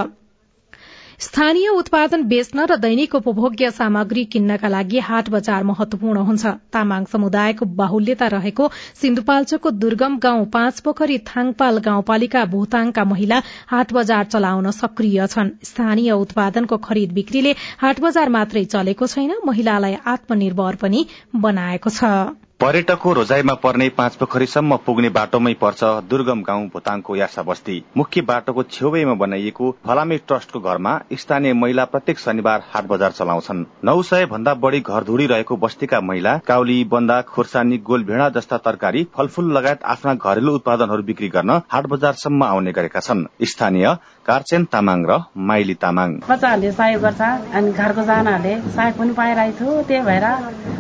स्थानीय 1.20 1.68
उत्पादन 1.70 2.24
बेच्न 2.24 2.66
र 2.70 2.76
दैनिक 2.78 3.16
उपभोग्य 3.16 3.70
सामग्री 3.72 4.26
किन्नका 4.34 4.68
लागि 4.68 5.00
हाट 5.00 5.30
बजार 5.30 5.64
महत्वपूर्ण 5.64 6.26
हुन्छ। 6.28 6.52
तामाङ 6.74 7.06
समुदायको 7.14 7.66
बाहुल्यता 7.80 8.28
रहेको 8.34 8.70
सिन्धुपाल्चोकको 9.02 9.72
दुर्गम 9.80 10.18
गाउँ 10.20 10.46
पाँच 10.54 10.80
पोखरी 10.80 11.18
थाङपाल 11.26 11.80
गाउँपालिका 11.90 12.46
भूताङका 12.54 13.06
महिला 13.08 13.42
हाट 13.68 13.94
बजार 13.94 14.26
चलाउन 14.30 14.72
सक्रिय 14.78 15.28
छन्। 15.28 15.54
स्थानीय 15.66 16.12
उत्पादनको 16.22 16.78
खरिद 16.86 17.12
बिक्रीले 17.14 17.56
हाट 17.82 18.02
बजार 18.02 18.30
मात्रै 18.32 18.66
चलेको 18.68 19.08
छैन 19.08 19.38
महिलालाई 19.46 19.98
आत्मनिर्भर 20.08 20.76
पनि 20.84 21.08
बनाएको 21.36 21.90
छ। 21.92 22.18
पर्यटकको 22.60 23.12
रोजाइमा 23.14 23.54
पर्ने 23.54 23.88
पाँच 23.90 24.16
पोखरीसम्म 24.16 24.76
पुग्ने 24.86 25.10
बाटोमै 25.16 25.54
पर्छ 25.54 25.84
दुर्गम 26.10 26.42
गाउँ 26.42 26.66
भोताङको 26.68 27.16
यासा 27.16 27.42
बस्ती 27.44 27.76
मुख्य 27.98 28.22
बाटोको 28.22 28.64
छेउैमा 28.66 29.14
बनाइएको 29.14 29.70
फलामे 29.86 30.18
ट्रस्टको 30.28 30.60
घरमा 30.62 30.94
स्थानीय 31.14 31.54
महिला 31.54 31.86
प्रत्येक 31.86 32.20
शनिबार 32.20 32.64
हाट 32.74 32.88
बजार 32.88 33.12
चलाउँछन्। 33.12 33.64
नौ 33.84 34.02
सय 34.02 34.26
भन्दा 34.26 34.54
बढी 34.64 34.80
घरधुरी 34.82 35.26
रहेको 35.28 35.58
बस्तीका 35.58 36.00
महिला 36.02 36.38
काउली 36.48 36.84
बन्दा 36.94 37.22
खोर्सानी 37.30 37.78
गोलभेडा 37.90 38.30
जस्ता 38.40 38.58
तरकारी 38.66 39.08
फलफूल 39.18 39.54
लगायत 39.58 39.84
आफ्ना 39.86 40.14
घरेलु 40.16 40.56
उत्पादनहरू 40.56 41.04
बिक्री 41.04 41.30
गर्न 41.38 41.62
हाट 41.70 41.88
बजारसम्म 41.94 42.44
आउने 42.44 42.72
गरेका 42.72 43.00
छन्। 43.00 43.26
स्थानीय 43.46 43.94
कार्चेन 44.26 44.66
तामाङ 44.74 45.06
र 45.10 45.22
माइली 45.52 45.78
तामाङ। 45.78 46.20
बच्चाहरूले 46.26 46.72
सहयोग 46.74 47.02
गर्छ 47.02 47.22
अनि 47.54 47.72
घरको 47.72 48.02
सहयोग 48.02 48.98
पनि 48.98 49.14
पाइरहेको 49.14 49.58
छु 49.60 49.82
त्यही 49.88 50.04
भएर 50.10 50.26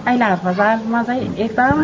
अहिले 0.08 0.26
हाट 0.26 0.44
बजारमा 0.44 1.02
चाहिँ 1.04 1.24
एकदम 1.46 1.80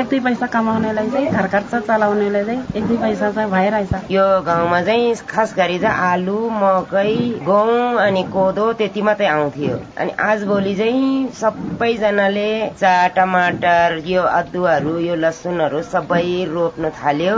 एक 0.00 0.08
दुई 0.08 0.18
पैसा 0.20 0.46
कमाउनेलाई 0.52 1.08
चाहिँ 1.10 1.30
घर 1.32 1.46
खर्च 1.48 1.74
चलाउनेलाई 1.86 2.44
चाहिँ 2.44 2.60
एक 2.76 2.84
दुई 2.88 2.96
पैसा 3.04 3.30
चाहिँ 3.32 3.50
भइरहेछ 3.50 4.10
यो 4.12 4.24
गाउँमा 4.46 4.80
चाहिँ 4.82 5.14
खास 5.30 5.54
गरी 5.56 5.78
चाहिँ 5.78 5.96
आलु 6.10 6.36
मकै 6.52 7.14
गहुँ 7.48 7.96
अनि 8.06 8.22
कोदो 8.34 8.72
त्यति 8.80 9.02
मात्रै 9.08 9.26
आउँथ्यो। 9.26 9.76
अनि 9.96 10.12
आजभोलि 10.28 10.74
चाहिँ 10.76 11.28
सबैजनाले 11.40 12.50
चा 12.80 12.94
टमाटर 13.16 14.00
यो 14.06 14.22
अदुवाहरू 14.40 14.98
यो 15.08 15.14
लसुनहरू 15.24 15.82
सबै 15.92 16.24
रोप्न 16.52 16.90
थाल्यो। 17.00 17.36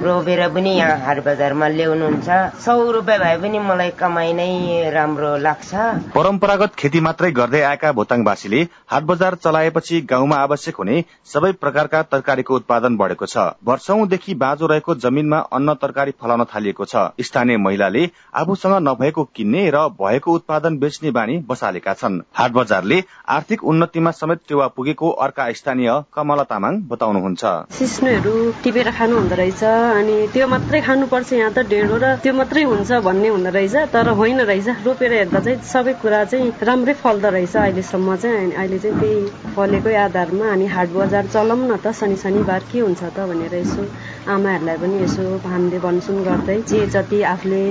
रोपेर 0.00 0.48
पनि 0.48 0.70
यहाँ 0.72 0.98
हाट 0.98 1.18
बजारमा 1.24 1.68
ल्याउनुहुन्छ। 1.68 2.28
सौ 2.64 2.74
रुपियाँ 2.90 3.18
भए 3.18 3.36
पनि 3.38 3.58
मलाई 3.60 3.90
कमाइ 3.98 4.32
नै 4.32 4.90
राम्रो 4.90 5.36
लाग्छ। 5.38 5.70
परम्परागत 6.14 6.74
खेती 6.78 7.00
मात्रै 7.00 7.30
गर्दै 7.32 7.60
आएका 7.62 7.92
भोताङवासीले 7.92 8.60
हाट 8.88 9.02
बजार 9.02 9.34
चलाएपछि 9.44 10.00
गाउँमा 10.10 10.36
आवश्यक 10.38 10.76
हुने 10.76 11.04
सबै 11.26 11.52
प्रकारका 11.62 12.02
तरकारीको 12.08 12.54
उत्पादन 12.54 12.96
बढेको 12.96 13.26
छ। 13.26 13.36
वर्षौंदेखि 13.64 14.34
बाँझो 14.34 14.66
रहेको 14.66 14.94
जमिनमा 14.96 15.38
अन्न 15.52 15.74
तरकारी 15.82 16.12
फलाउन 16.22 16.44
थालिएको 16.54 16.84
छ। 16.84 17.12
स्थानीय 17.20 17.56
महिलाले 17.58 18.08
आफूसँग 18.34 18.76
नभएको 18.88 19.24
किन्ने 19.36 19.68
र 19.70 19.86
भएको 20.00 20.32
उत्पादन 20.32 20.78
बेच्ने 20.78 21.10
बानी 21.10 21.38
बसालेका 21.48 21.92
छन्। 21.94 22.20
हाट 22.32 22.52
बजारले 22.52 23.02
आर्थिक 23.28 23.64
उन्नतिमा 23.64 24.10
समेत 24.12 24.40
टेवा 24.48 24.66
पुगेको 24.76 25.10
अर्का 25.26 25.50
स्थानीय 25.52 25.90
कमला 26.14 26.44
तामाङ 26.44 26.80
बताउनुहुन्छ। 26.88 27.44
सिस्नुहरू 27.78 28.34
टिपेर 28.64 28.90
खानु 28.90 29.18
हुँदो 29.18 29.34
रहेछ। 29.34 29.62
अनि 29.82 30.16
त्यो 30.34 30.46
मात्रै 30.46 30.80
खानुपर्छ 30.80 31.32
यहाँ 31.32 31.52
त 31.52 31.58
ढेँडो 31.70 31.96
र 32.02 32.06
त्यो 32.22 32.32
मात्रै 32.32 32.62
हुन्छ 32.62 32.90
भन्ने 33.06 33.28
हुँदो 33.28 33.50
रहेछ। 33.50 33.76
तर 33.94 34.08
होइन 34.20 34.40
रहेछ। 34.50 34.68
रोपेर 34.86 35.12
हेर्दा 35.12 35.40
चाहिँ 35.40 35.58
सबै 35.72 35.92
कुरा 36.02 36.24
चाहिँ 36.30 36.52
राम्रै 36.62 36.94
फल्दो 37.02 37.28
रहेछ 37.36 37.56
अहिलेसम्म 37.56 38.16
चाहिँ। 38.22 38.52
अहिले 38.52 38.78
चाहिँ 38.78 38.96
त्यही 39.00 39.20
फलेकै 39.56 39.94
आधारमा 40.06 40.46
अनि 40.52 40.66
हाट 40.74 40.88
बजार 40.92 41.24
चलाउँ 41.34 41.66
न 41.68 41.76
त। 41.76 41.92
शनि 41.92 42.16
शनिबार 42.16 42.62
के 42.70 42.78
हुन्छ 42.80 43.02
त 43.02 43.18
भनेर 43.28 43.54
यसो 43.54 43.82
आमाहरूलाई 44.28 44.76
पनि 44.82 44.96
यसो 45.02 45.22
हामीले 45.44 45.78
भनसुन 45.78 46.16
गर्दै 46.24 46.58
जे 46.68 46.86
जति 46.94 47.22
आफूले 47.32 47.62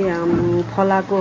फलाएको 0.71 1.19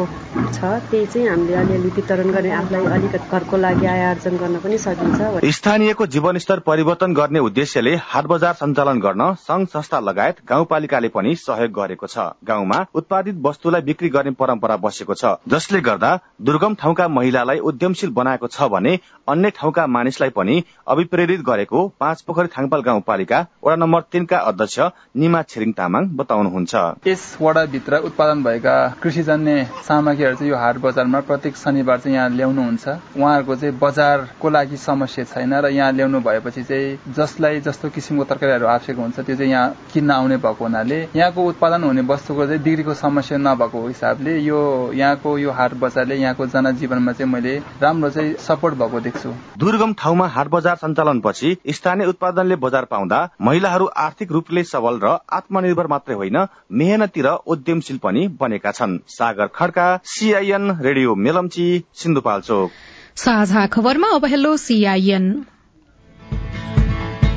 छ 0.55 0.59
त्यही 0.91 1.07
चाहिँ 1.07 1.29
हामीले 1.29 1.55
अलिअलि 1.55 1.91
वितरण 1.97 2.29
गर्ने 2.31 2.51
आफूलाई 2.61 2.85
अलिकति 2.97 3.29
घरको 3.31 3.57
लागि 3.57 3.87
आय 3.87 4.03
आर्जन 4.11 4.35
गर्न 4.37 4.57
पनि 4.65 4.79
सकिन्छ। 4.79 5.45
स्थानीयको 5.59 6.07
जीवनस्तर 6.07 6.59
परिवर्तन 6.67 7.15
गर्ने 7.15 7.39
उद्देश्यले 7.49 7.95
हाट 8.11 8.25
बजार 8.33 8.55
सञ्चालन 8.63 8.99
गर्न 9.01 9.23
संघ 9.41 9.67
संस्था 9.69 9.99
लगायत 10.01 10.37
गाउँपालिकाले 10.81 11.09
पनि 11.11 11.35
सहयोग 11.37 11.73
गरेको 11.73 12.07
छ। 12.07 12.19
गाउँमा 12.45 12.87
उत्पादित 12.95 13.37
वस्तुलाई 13.43 13.83
बिक्री 13.83 14.09
गर्ने 14.09 14.31
परम्परा 14.33 14.77
बसेको 14.79 15.15
छ 15.15 15.25
जसले 15.49 15.81
गर्दा 15.81 16.11
दुर्गम 16.41 16.75
ठाउँका 16.75 17.09
महिलालाई 17.09 17.59
उद्यमशील 17.61 18.11
बनाएको 18.11 18.47
छ 18.47 18.69
भने 18.71 18.99
अन्य 19.29 19.51
ठाउँका 19.51 19.87
मानिसलाई 19.87 20.31
पनि 20.31 20.63
अभिप्रेरित 20.87 21.41
गरेको 21.41 21.87
पाँच 22.01 22.21
पोखरी 22.23 22.49
थाङपाल 22.49 22.81
गाउँपालिका 22.81 23.39
वडा 23.65 23.77
नम्बर 23.77 24.01
तीनका 24.13 24.39
अध्यक्ष 24.51 24.79
निमा 25.17 25.43
छिरिङ 25.43 25.73
तामाङ 25.73 26.09
बताउनुहुन्छ। 26.17 26.75
यस 27.07 27.37
वडाभित्र 27.41 27.99
उत्पादन 28.09 28.43
भएका 28.43 28.77
कृषिजन्य 29.03 29.65
सामग्रीहरू 29.85 30.37
चाहिँ 30.37 30.51
यो 30.51 30.57
हाट 30.57 30.77
बजारमा 30.81 31.21
प्रत्येक 31.29 31.57
शनिबार 31.57 31.99
चाहिँ 32.01 32.17
यहाँ 32.17 32.31
ल्याउनुहुन्छ। 32.31 32.89
उहाँहरूको 33.17 33.57
चाहिँ 33.57 33.79
बजारको 33.79 34.51
लागि 34.51 34.77
समस्या 34.79 35.25
छैन 35.27 35.55
र 35.55 35.69
यहाँ 35.71 35.93
ल्याउनु 35.93 36.21
भएपछि 36.21 36.63
चाहिँ 36.65 37.13
जसलाई 37.13 37.61
जस्तो 37.61 37.89
किसिमको 37.91 38.25
तरकारीहरू 38.25 38.67
आवश्यक 38.67 38.97
हुन्छ 38.97 39.21
त्यो 39.21 39.37
चाहिँ 39.37 39.51
यहाँ 39.51 39.75
किन्न 39.93 40.11
आउने 40.11 40.37
भएको 40.41 40.69
हुनाले 40.71 40.99
यहाँको 41.17 41.45
उत्पादन 41.49 41.85
हुने 41.85 42.03
वस्तुको 42.07 42.47
चाहिँ 42.47 42.63
बिक्रीको 42.63 42.95
समस्या 42.95 43.39
नभएको 43.41 43.87
हिसाबले 43.87 44.39
यो 44.41 44.59
यहाँको 44.95 45.37
यो 45.39 45.51
हाट 45.51 45.75
बजारले 45.77 46.17
यहाँको 46.17 46.47
जनजीवनमा 46.47 47.13
चाहिँ 47.13 47.33
मैले 47.33 47.57
राम्रो 47.83 48.11
चाहिँ 48.11 48.35
सपोर्ट 48.39 48.75
भएको 48.79 49.01
देख्छु। 49.01 49.35
दुर्गम 49.59 49.93
ठाउँमा 49.99 50.27
हाट 50.29 50.49
बजार 50.49 50.77
सञ्चालनपछि 50.77 51.57
स्थानीय 51.71 52.07
उत्पादनले 52.07 52.57
बजार 52.57 52.85
पाउँदा 52.87 53.19
महिलाहरू 53.43 53.87
आर्थिक 53.99 54.33
रूपले 54.33 54.65
सबल 54.65 55.01
र 55.03 55.19
आत्मनिर्भर 55.33 55.87
मात्रै 55.87 56.15
होइन 56.15 56.39
मेहनती 56.73 57.21
र 57.21 57.35
उद्यमशील 57.47 57.99
पनि 57.99 58.27
बनेका 58.41 58.71
छन्। 58.73 58.99
Sagar 59.11 59.47
Khadka 59.55 59.89
CIN 60.07 60.71
radio 60.81 61.15
Melamchi 61.17 61.69
Sindhupalchok. 61.95 62.71
साझा 63.17 63.67
खबरमा 63.67 64.09
अब 64.15 64.25
हेलो 64.25 64.57
सीआईएन 64.57 65.27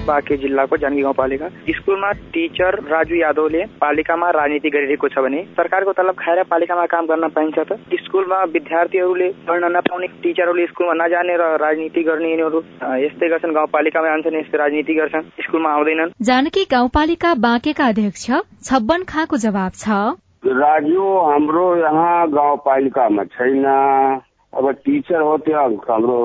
बाँके 0.05 0.37
जिल्लाको 0.37 0.77
जानकी 0.77 1.01
गाउँपालिका। 1.01 1.47
स्कुलमा 1.71 2.11
टिचर 2.33 2.79
राजु 2.87 3.15
यादवले 3.15 3.63
पालिकामा 3.81 4.29
राजनीति 4.31 4.69
गरिरहेको 4.69 5.07
छ 5.07 5.23
भने 5.23 5.43
सरकारको 5.55 5.91
तलब 5.93 6.15
खाएर 6.19 6.43
पालिकामा 6.51 6.85
काम 6.93 7.05
गर्न 7.07 7.27
पाइन्छ 7.35 7.59
त। 7.59 7.79
स्कुलमा 8.03 8.43
विद्यार्थीहरूले 8.53 9.29
पढ्न 9.47 9.71
नपाउने 9.75 10.07
टिचरहरूले 10.23 10.65
स्कुलमा 10.67 10.93
नजाने 11.03 11.35
र 11.35 11.43
राजनीति 11.59 12.03
गर्ने 12.03 12.31
यिनीहरू 12.31 12.59
यस्तै 13.03 13.29
गर्छन्। 13.29 13.53
गाउँपालिकामा 13.53 14.07
जान्छन् 14.07 14.39
यस्तै 14.39 14.57
राजनीति 14.57 14.93
गर्छन्। 14.93 15.29
स्कुलमा 15.41 15.69
आउँदैनन्। 15.73 16.13
जानकी 16.21 16.63
गाउँपालिका 16.71 17.33
बाँकेका 17.43 17.87
अध्यक्ष 17.87 18.25
छब्बन 18.63 19.03
खाको 19.09 19.37
जवाब 19.37 19.71
छ। 19.75 20.19
राजु 20.43 21.03
हाम्रो 21.23 21.65
यहाँ 21.77 22.27
गाउँपालिकामा 22.31 23.23
छैन। 23.31 23.65
अब 24.53 24.69
टिचर 24.85 25.21
हो 25.21 25.37
त्यहाँ 25.45 25.69
हाम्रो 25.89 26.17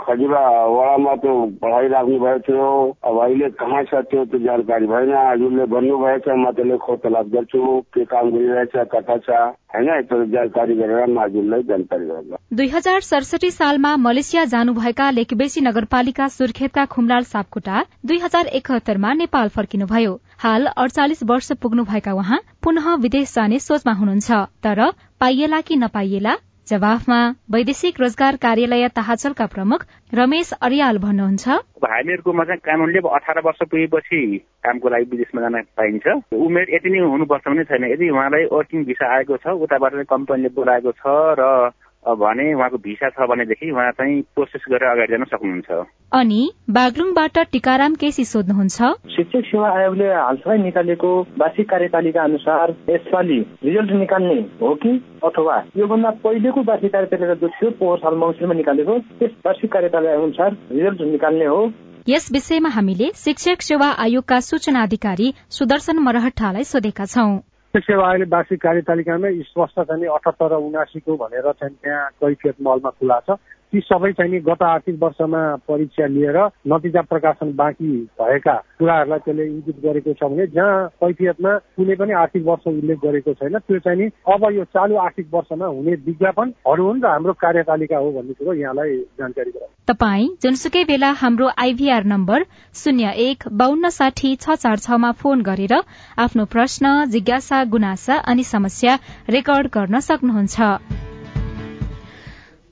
खजुरा 0.00 0.40
वडामा 0.74 1.14
त्यो 1.22 1.34
पढाइराख्नु 1.62 2.18
भएको 2.18 2.38
थियो। 2.46 2.68
अब 3.04 3.18
अहिले 3.24 3.48
कहाँ 3.60 3.82
छ 3.84 4.00
त्यो 4.10 4.24
त्यो 4.24 4.38
जानकारी 4.40 4.86
भएन। 4.86 5.12
हजुरले 5.14 5.64
भन्नुभएछ 5.74 6.28
म 6.28 6.50
त्यसले 6.56 6.76
खोतलाप 6.80 7.26
गर्छु। 7.34 7.60
के 7.94 8.04
काम 8.04 8.30
गरिरहेछ 8.30 8.74
कता 8.94 9.16
छ 9.26 9.30
होइन? 9.74 9.90
त्यो 10.08 10.24
जानकारी 10.32 10.74
गरेर 10.74 11.06
म 11.06 11.18
हजुरलाई 11.20 11.62
जानकारी 11.68 12.06
गराउँला 12.06 12.36
दुई 12.56 12.68
हजार 12.68 13.00
सडसठी 13.00 13.50
सालमा 13.50 13.96
मलेसिया 13.98 14.44
जानुभएका 14.54 15.10
लेखबेसी 15.10 15.60
नगरपालिका 15.60 16.28
सुर्खेतका 16.28 16.84
खुमलाल 16.86 17.24
सापकोटा 17.26 17.84
दुई 18.06 18.18
हजार 18.18 18.46
एकहत्तरमा 18.60 19.12
नेपाल 19.14 19.48
फर्किनुभयो। 19.56 20.14
हाल 20.38 20.66
अडचालिस 20.66 21.22
वर्ष 21.24 21.52
पुग्नुभएका 21.62 22.12
उहाँ 22.14 22.40
पुनः 22.62 22.94
विदेश 23.02 23.34
जाने 23.34 23.58
सोचमा 23.60 23.92
हुनुहुन्छ। 23.92 24.32
तर 24.64 24.90
पाइएला 25.20 25.60
कि 25.60 25.76
नपाइएला 25.76 26.34
जवाफमा 26.68 27.18
वैदेशिक 27.52 28.00
रोजगार 28.00 28.36
कार्यालय 28.36 28.88
ताहाचलका 28.88 29.46
प्रमुख 29.46 29.80
रमेश 30.14 30.52
अरियाल 30.62 30.98
भन्नुहुन्छ। 30.98 31.48
हामीहरूकोमा 31.84 32.44
चाहिँ 32.44 32.60
कानूनले 32.64 33.00
अठार 33.08 33.40
वर्ष 33.44 33.60
पुगेपछि 33.70 34.20
कामको 34.64 34.88
लागि 34.88 35.06
विदेशमा 35.10 35.40
जान 35.42 35.60
पाइन्छ। 35.76 36.06
उमेर 36.32 36.66
यति 36.74 36.90
नै 36.90 36.98
हुनुपर्छ 37.04 37.44
भने 37.48 37.64
छैन। 37.64 37.84
यदि 37.84 38.10
उहाँलाई 38.10 38.44
वर्किङ 38.52 38.84
भिसा 38.84 39.06
आएको 39.16 39.36
छ 39.36 39.46
उताबाट 39.60 39.92
कम्पनीले 40.08 40.48
बोलाएको 40.56 40.92
छ 40.92 41.02
र 41.38 41.70
भने 42.04 42.52
उहाँको 42.54 42.78
भिसा 42.78 43.08
छ 43.08 43.28
भनेदेखि 43.28 43.70
उहाँ 43.70 43.90
चाहिँ 43.92 44.20
प्रोसेस 44.34 44.64
गरेर 44.70 44.90
अगाडि 44.90 45.12
जान 45.12 45.24
सक्नुहुन्छ। 45.24 45.84
अनि 46.12 46.40
बागलुङबाट 46.70 47.38
टिकाराम 47.52 47.94
केसी 47.94 48.24
सोध्नुहुन्छ। 48.24 48.78
शिक्षक 49.16 49.44
सेवा 49.44 49.68
आयोगले 49.78 50.08
हालसालै 50.14 50.62
निकालेको 50.62 51.10
वार्षिक 51.38 51.68
कार्यतालिका 51.70 52.22
अनुसार 52.22 52.74
यसपालि 52.90 53.38
रिजल्ट 53.64 53.90
निकाल्ने 54.00 54.40
हो 54.60 54.74
कि 54.74 54.92
अथवा 55.24 55.56
योभन्दा 55.76 56.10
पहिलेको 56.24 56.62
वार्षिक 56.62 56.92
कार्यतालिका 56.92 57.34
जो 57.34 57.48
थियो 57.48 57.70
पोहोर 57.80 57.98
साल 57.98 58.14
मङ्सिरमा 58.16 58.54
निकालेको 58.54 58.98
त्यस 58.98 59.30
वार्षिक 59.46 59.72
कार्यतालिका 59.72 60.22
अनुसार 60.22 60.56
रिजल्ट 60.72 61.00
निकाल्ने 61.12 61.46
हो। 61.46 61.64
यस 62.08 62.28
विषयमा 62.32 62.68
हामीले 62.68 63.10
शिक्षक 63.16 63.62
सेवा 63.62 63.88
आयोगका 64.04 64.40
सूचना 64.40 64.82
अधिकारी 64.82 65.32
सुदर्शन 65.50 65.98
मरहटालाई 65.98 66.64
सोधेका 66.64 67.04
छौं। 67.04 67.38
सेवा 67.74 68.06
आयोगले 68.08 68.30
वार्षिक 68.30 68.60
कार्यतालिकामै 68.62 69.30
स्पष्ट 69.50 69.80
चाहिँ 69.80 70.06
अठहत्तर 70.06 70.50
र 70.52 70.54
उनासीको 70.62 71.16
भनेर 71.16 71.50
चाहिँ 71.58 71.74
त्यहाँ 71.82 72.10
कैफियत 72.22 72.56
मलमा 72.62 72.90
खुला 72.90 73.18
छ। 73.26 73.34
ती 73.74 73.80
सबै 73.82 74.10
चाहिँ 74.14 74.40
गत 74.42 74.62
आर्थिक 74.64 74.98
वर्षमा 75.00 75.42
परीक्षा 75.66 76.06
लिएर 76.08 76.36
नतिजा 76.68 77.00
प्रकाशन 77.04 77.52
बाँकी 77.54 77.90
भएका 78.16 78.54
कुराहरूलाई 78.78 79.18
त्यसले 79.20 79.46
इङ्गित 79.46 79.78
गरेको 79.82 80.12
छ 80.14 80.30
भने 80.30 80.46
जहाँ 80.48 80.76
कैफियतमा 81.00 81.52
कुनै 81.74 81.94
पनि 81.96 82.12
आर्थिक 82.16 82.44
वर्ष 82.46 82.66
उल्लेख 82.68 82.98
गरेको 83.02 83.34
छैन 83.34 83.58
त्यो 83.60 83.78
चाहिँ 83.80 83.98
नि 83.98 84.06
अब 84.30 84.46
यो 84.54 84.64
चालु 84.70 84.96
आर्थिक 85.00 85.26
वर्षमा 85.32 85.66
हुने 85.68 85.94
विज्ञापनहरू 86.06 86.86
हुन् 86.86 87.02
र 87.02 87.06
हाम्रो 87.08 87.32
कार्यतालिका 87.40 87.98
हो 87.98 88.12
भन्ने 88.12 88.34
कुरो 88.34 88.52
यहाँलाई 88.54 88.96
जानकारी 89.18 89.50
गराउनु 89.50 89.74
तपाई 89.86 90.28
जुनसुकै 90.42 90.84
बेला 90.84 91.10
हाम्रो 91.18 91.48
आइभीआर 91.60 92.04
नम्बर 92.12 92.44
शून्य 92.74 93.10
एक 93.24 93.48
बान्न 93.54 93.90
साठी 93.92 94.34
छ 94.36 94.56
चार 94.58 94.84
छमा 94.84 95.10
फोन 95.18 95.42
गरेर 95.44 95.74
आफ्नो 96.20 96.44
प्रश्न 96.54 96.94
जिज्ञासा 97.10 97.64
गुनासा 97.74 98.20
अनि 98.26 98.44
समस्या 98.48 98.98
रेकर्ड 99.30 99.74
गर्न 99.74 100.00
सक्नुहुन्छ। 100.02 101.13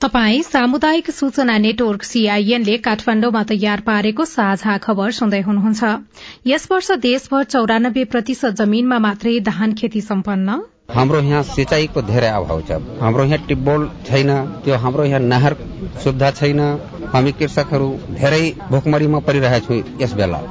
तपाई 0.02 0.42
सामुदायिक 0.42 1.10
सूचना 1.10 1.56
नेटवर्क 1.58 2.02
सीआईएनले 2.02 2.76
काठमाण्डुमा 2.82 3.42
तयार 3.50 3.80
पारेको 3.86 4.24
साझा 4.26 4.76
खबर 4.82 5.10
सुन्दै 5.18 5.40
हुनुहुन्छ। 5.40 5.90
यस 6.46 6.66
वर्ष 6.70 6.90
देशभर 7.04 7.44
चौरानब्बे 7.54 8.04
प्रतिशत 8.10 8.58
जमीनमा 8.60 8.98
मात्रै 8.98 9.38
धान 9.46 9.74
खेती 9.78 10.00
सम्पन्न। 10.02 10.56
हाम्रो 10.90 11.20
यहाँ 11.20 11.42
सिंचाईको 11.50 12.02
धेरै 12.10 12.30
अभाव 12.38 12.60
छ। 12.68 12.80
हाम्रो 12.98 13.24
यहाँ 13.24 13.46
टिब्बोल 13.46 13.86
छैन 14.08 14.30
त्यो 14.64 14.80
हाम्रो 14.86 15.04
यहाँ 15.04 15.20
नहर 15.22 15.54
सुविधा 16.02 16.30
छैन। 16.40 16.60
हामी 17.14 17.32
कृषकहरू 17.38 17.88
धेरै 18.18 18.42
भोकमरीमा 18.72 19.18
परिरहेका 19.30 19.66
छौँ 19.68 19.80
यस 20.02 20.18
बेला। 20.18 20.42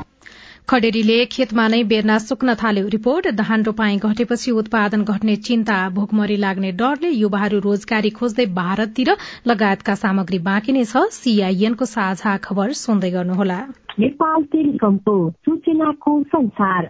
खडेरीले 0.70 1.16
खेतमा 1.26 1.64
नै 1.68 1.80
बेर्ना 1.84 2.18
सुक्न 2.20 2.54
थाल्यो 2.56 2.88
रिपोर्ट। 2.88 3.28
धान 3.38 3.64
रोपाई 3.64 3.98
घटेपछि 4.00 4.52
उत्पादन 4.52 5.04
घट्ने 5.04 5.36
चिन्ता 5.48 5.78
भोकमरी 5.90 6.38
लाग्ने 6.38 6.72
डरले 6.72 7.10
युवाहरू 7.14 7.60
रोजगारी 7.60 8.10
खोज्दै 8.10 8.46
भारततिर 8.56 9.10
लगायतका 9.48 9.96
सामग्री 9.96 10.40
बाँकी 10.40 10.72
नै 10.72 10.84
छ। 10.86 11.04
सीआईएनको 11.12 11.86
साझा 11.86 12.36
खबर 12.46 12.74
सुन्दै 12.80 13.12
गर्नुहोला। 13.12 13.60
नेपाल 14.00 14.44
टेलिकमको 14.54 15.16
सूचनाको 15.46 16.14
संसार। 16.32 16.90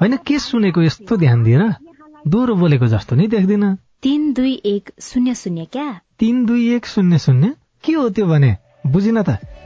होइन 0.00 0.16
के 0.26 0.38
सुनेको 0.38 0.82
यस्तो 0.82 1.16
ध्यान 1.16 1.44
दिएर 1.44 1.62
दोहोरो 2.26 2.54
बोलेको 2.56 2.86
जस्तो 2.86 3.16
नै 3.16 3.26
देख्दिन। 3.36 3.74
तीन 4.02 4.32
दुई 4.32 4.54
एक 4.64 4.90
शून्य 5.00 5.34
शून्य 5.34 5.64
क्या? 5.72 5.88
तीन 6.18 6.44
दुई 6.46 6.68
एक 6.74 6.86
शून्य 6.86 7.18
शून्य? 7.18 7.52
के 7.84 7.92
हो 7.92 8.08
त्यो 8.08 8.26
भने? 8.26 8.56
बुझिन 8.86 9.22
त। 9.22 9.53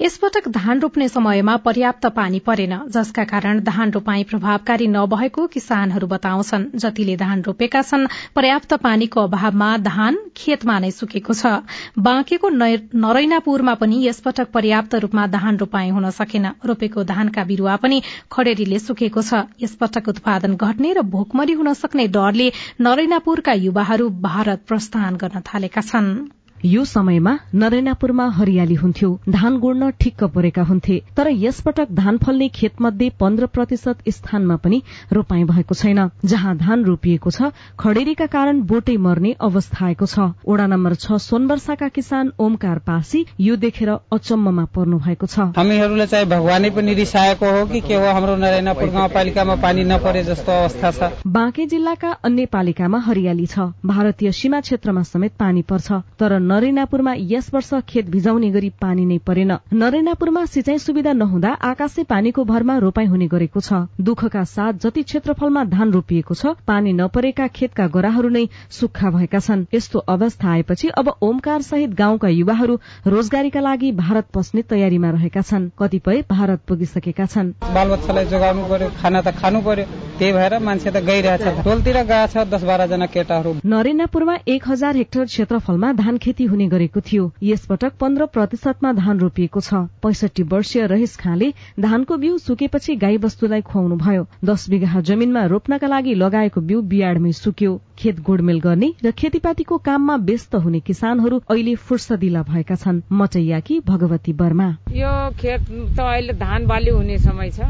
यसपटक 0.00 0.48
धान 0.48 0.80
रोप्ने 0.80 1.08
समयमा 1.08 1.56
पर्याप्त 1.56 2.06
पानी 2.06 2.38
परेन 2.38 2.72
जसका 2.94 3.22
कारण 3.24 3.60
धान 3.64 3.90
रोपाई 3.90 4.24
प्रभावकारी 4.24 4.86
नभएको 4.86 5.46
किसानहरू 5.46 6.06
बताउँछन्। 6.06 6.66
जतिले 6.74 7.16
धान 7.16 7.42
रोपेका 7.42 7.82
छन् 7.82 8.04
पर्याप्त 8.34 8.74
पानीको 8.82 9.20
अभावमा 9.22 9.70
धान 9.78 10.18
खेतमा 10.36 10.78
नै 10.78 10.90
सुकेको 10.90 11.34
छ। 11.34 11.64
बाँकेको 11.98 12.48
नरैनापुरमा 12.52 13.74
पनि 13.74 14.04
यसपटक 14.04 14.52
पर्याप्त 14.52 14.94
रूपमा 15.00 15.26
धान 15.32 15.56
रोपाई 15.56 15.88
हुन 15.90 16.10
सकेन। 16.12 16.46
रोपेको 16.66 17.04
धानका 17.06 17.44
बिरूवा 17.46 17.76
पनि 17.80 18.02
खडेरीले 18.32 18.78
सुकेको 18.78 19.22
छ। 19.22 19.44
यसपटक 19.58 20.08
उत्पादन 20.08 20.56
घट्ने 20.56 20.92
र 20.92 21.08
भोकमरी 21.10 21.52
हुन 21.56 21.72
सक्ने 21.74 22.08
डरले 22.12 22.52
नरैनापुरका 22.80 23.52
युवाहरू 23.64 24.08
भारत 24.22 24.68
प्रस्थान 24.68 25.16
गर्न 25.16 25.40
थालेका 25.48 25.80
छनृ। 25.82 26.28
यो 26.64 26.84
समयमा 26.84 27.32
नरेनापुरमा 27.54 28.26
हरियाली 28.30 28.74
हुन्थ्यो 28.74 29.08
धान 29.28 29.58
गोड्न 29.58 29.90
ठिक्क 30.00 30.24
परेका 30.34 30.62
हुन्थे 30.62 31.00
तर 31.16 31.28
यसपटक 31.32 31.92
धान 31.92 32.18
फल्ने 32.18 32.48
खेतमध्ये 32.48 33.10
पन्ध्र 33.20 33.46
प्रतिशत 33.46 34.08
स्थानमा 34.08 34.56
पनि 34.56 34.82
रोपाई 35.12 35.44
भएको 35.44 35.74
छैन। 35.74 36.00
जहाँ 36.24 36.56
धान 36.56 36.84
रोपिएको 36.84 37.30
छ 37.30 37.50
खडेरीका 37.78 38.26
कारण 38.26 38.60
बोटै 38.62 38.96
मर्ने 38.96 39.34
अवस्था 39.40 39.84
आएको 39.86 40.06
छ। 40.06 40.18
ओडा 40.46 40.66
नम्बर 40.66 40.94
छ 40.94 41.18
सोनवर्षाका 41.22 41.88
किसान 41.88 42.32
ओमकार 42.38 42.78
पासी 42.86 43.24
यो 43.40 43.56
देखेर 43.56 43.90
अचम्ममा 44.12 44.64
पर्नु 44.74 44.98
भएको 44.98 45.26
छ। 45.26 45.38
हामीहरूले 45.56 46.06
चाहिँ 46.06 46.26
भगवानै 46.26 46.70
पनि 46.70 46.94
रिसाएको 46.94 47.50
हो 47.50 47.64
कि 47.66 47.80
के 47.80 47.94
हो? 47.94 48.06
हाम्रो 48.06 48.36
नरेनापुर 48.36 48.88
गाउँपालिकामा 48.90 49.54
पानी 49.62 49.84
नपरे 49.84 50.22
जस्तो 50.24 50.52
अवस्था 50.52 50.90
छ। 50.90 51.12
बाँके 51.26 51.66
जिल्लाका 51.66 52.10
अन्य 52.24 52.46
पालिकामा 52.48 52.98
हरियाली 53.06 53.46
छ। 53.46 53.70
भारतीय 53.86 54.32
सीमा 54.32 54.60
क्षेत्रमा 54.60 55.02
समेत 55.04 55.32
पानी 55.38 55.62
पर्छ 55.62 55.92
तर 56.18 56.38
नरेनापुरमा 56.46 57.12
यस 57.18 57.48
वर्ष 57.54 57.72
खेत 57.88 58.10
भिजाउने 58.10 58.48
गरी 58.50 58.68
पानी 58.80 59.04
नै 59.04 59.16
परेन। 59.26 59.52
नरेनापुरमा 59.74 60.44
सिंचाई 60.46 60.78
सुविधा 60.78 61.12
नहुँदा 61.12 61.50
आकाशे 61.68 62.02
पानीको 62.04 62.44
भरमा 62.44 62.76
रोपाई 62.78 63.06
हुने 63.06 63.26
गरेको 63.26 63.60
छ। 63.60 63.80
दुःखका 64.00 64.42
साथ 64.46 64.78
जति 64.84 65.02
क्षेत्रफलमा 65.02 65.64
धान 65.66 65.90
रोपिएको 65.92 66.34
छ 66.34 66.54
पानी 66.66 66.92
नपरेका 66.94 67.46
खेतका 67.50 67.86
गोराहरू 67.88 68.28
नै 68.28 68.44
सुक्खा 68.70 69.10
भएका 69.10 69.38
छन्। 69.40 69.64
यस्तो 69.74 69.98
अवस्था 70.08 70.50
आएपछि 70.50 70.88
अब 70.94 71.12
ओमकार 71.20 71.62
सहित 71.62 71.98
गाउँका 71.98 72.28
युवाहरू 72.30 72.78
रोजगारीका 73.06 73.60
लागि 73.60 73.90
भारत 73.96 74.30
पस्ने 74.34 74.62
तयारीमा 74.70 75.10
रहेका 75.18 75.42
छन्। 75.42 75.70
कतिपय 75.78 76.22
भारत 76.30 76.60
पुगिसकेका 76.68 77.26
छन्। 77.26 77.52
बालबच्चालाई 77.74 78.26
जोगाउनु 78.26 78.68
पर्यो 78.70 78.90
खाना 79.02 79.20
त 79.20 79.34
खानु 79.34 79.60
पर्यो 79.66 79.84
त्यही 80.18 80.32
भएर 80.32 80.58
मान्छे 80.62 80.90
त 80.90 81.02
गइरहेछ। 81.10 81.66
टोलतिर 81.66 81.98
गएको 82.04 82.30
छ 82.32 82.46
दस 82.46 82.62
बाह्रजना 82.64 83.06
केटाहरू। 83.10 83.50
नरेनापुरमा 83.66 84.38
एक 84.46 84.62
हजार 84.68 84.96
हेक्टर 84.96 85.24
क्षेत्रफलमा 85.26 85.92
धान 85.96 86.16
खेती 86.18 86.34
हुने 86.44 86.68
गरेको 86.68 87.00
थियो। 87.00 87.32
यसपटक 87.42 87.92
पन्ध्र 88.00 88.26
प्रतिशतमा 88.26 88.92
धान 88.92 89.18
रोपिएको 89.18 89.60
छ। 89.60 89.74
पैसठी 90.02 90.42
वर्षीय 90.42 90.86
रहिस 90.86 91.16
खाँले 91.16 91.52
धानको 91.80 92.16
बिउ 92.16 92.38
सुकेपछि 92.38 92.96
गाई 92.96 93.16
वस्तुलाई 93.16 93.62
खुवाउनु 93.62 93.96
भयो 93.96 94.26
दस 94.44 94.70
बिघा 94.70 95.00
जमीनमा 95.00 95.44
रोप्नका 95.46 95.86
लागि 95.86 96.14
लगाएको 96.14 96.60
बिउ 96.60 96.82
बियाडमै 96.82 97.32
सुक्यो। 97.32 97.80
खेत 97.98 98.20
गोडमेल 98.20 98.60
गर्ने 98.60 98.88
र 99.04 99.10
खेतीपातीको 99.12 99.76
काममा 99.86 100.16
व्यस्त 100.28 100.54
हुने 100.56 100.80
किसानहरू 100.80 101.40
अहिले 101.50 101.74
फुर्सदिला 101.86 102.42
भएका 102.42 102.74
छन्। 102.76 103.02
मचैयाकी 103.12 103.80
भगवती 103.86 104.32
वर्मा। 104.32 104.68
यो 104.92 105.12
खेत 105.38 105.70
त 105.96 106.00
अहिले 106.00 106.32
धान 106.38 106.66
बाली 106.66 106.90
हुने 106.90 107.18
समय 107.18 107.50
छ। 107.50 107.60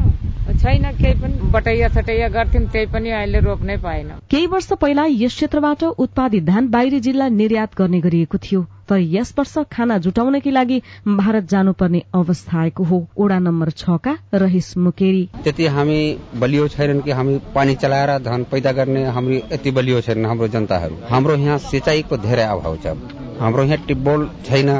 छैन 0.47 0.91
केही 0.97 1.13
पनि 1.21 1.51
बटैया 1.51 1.87
छटैया 1.89 2.27
गर्थ्यौँ 2.29 2.65
त्यही 2.71 2.85
पनि 2.93 3.09
अहिले 3.11 3.39
रोप्नै 3.39 3.77
पाएन। 3.77 4.09
केही 4.31 4.47
वर्ष 4.47 4.71
पहिला 4.81 5.05
यस 5.09 5.35
क्षेत्रबाट 5.35 5.83
उत्पादित 5.83 6.43
धान 6.45 6.67
बाहिरी 6.69 6.99
जिल्ला 6.99 7.27
निर्यात 7.35 7.77
गर्ने 7.77 7.99
गरिएको 8.01 8.37
थियो। 8.37 8.65
तर 8.89 8.99
यस 8.99 9.33
वर्ष 9.37 9.57
खाना 9.71 9.97
जुटाउनकै 9.97 10.51
लागि 10.51 10.81
भारत 11.07 11.49
जानुपर्ने 11.49 12.03
अवस्था 12.13 12.59
आएको 12.59 12.83
हो। 12.83 12.97
ओडा 13.17 13.39
नम्बर 13.39 13.69
छका 13.71 14.17
रहिस 14.33 14.77
मुकेरी। 14.77 15.23
त्यति 15.43 15.65
हामी 15.67 15.99
बलियो 16.35 16.67
छैनन् 16.67 17.01
कि 17.01 17.11
हामी 17.11 17.39
पानी 17.55 17.75
चलाएर 17.75 18.17
धान 18.19 18.43
पैदा 18.43 18.71
गर्ने 18.71 19.05
हामी 19.07 19.37
यति 19.37 19.71
बलियो 19.71 20.01
छैनन् 20.01 20.25
हाम्रो 20.25 20.47
जनताहरू। 20.47 20.95
हाम्रो 21.09 21.35
यहाँ 21.35 21.57
सिंचाईको 21.67 22.17
धेरै 22.17 22.43
अभाव 22.43 22.77
छ। 22.77 22.95
हाम्रो 23.39 23.63
यहाँ 23.63 23.85
टिब्बोल 23.87 24.29
छैन। 24.45 24.71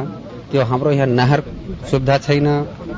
त्यो 0.52 0.64
हाम्रो 0.64 0.92
यहाँ 0.92 1.08
नहर 1.10 1.42
सुविधा 1.92 2.18
छैन। 2.18 2.48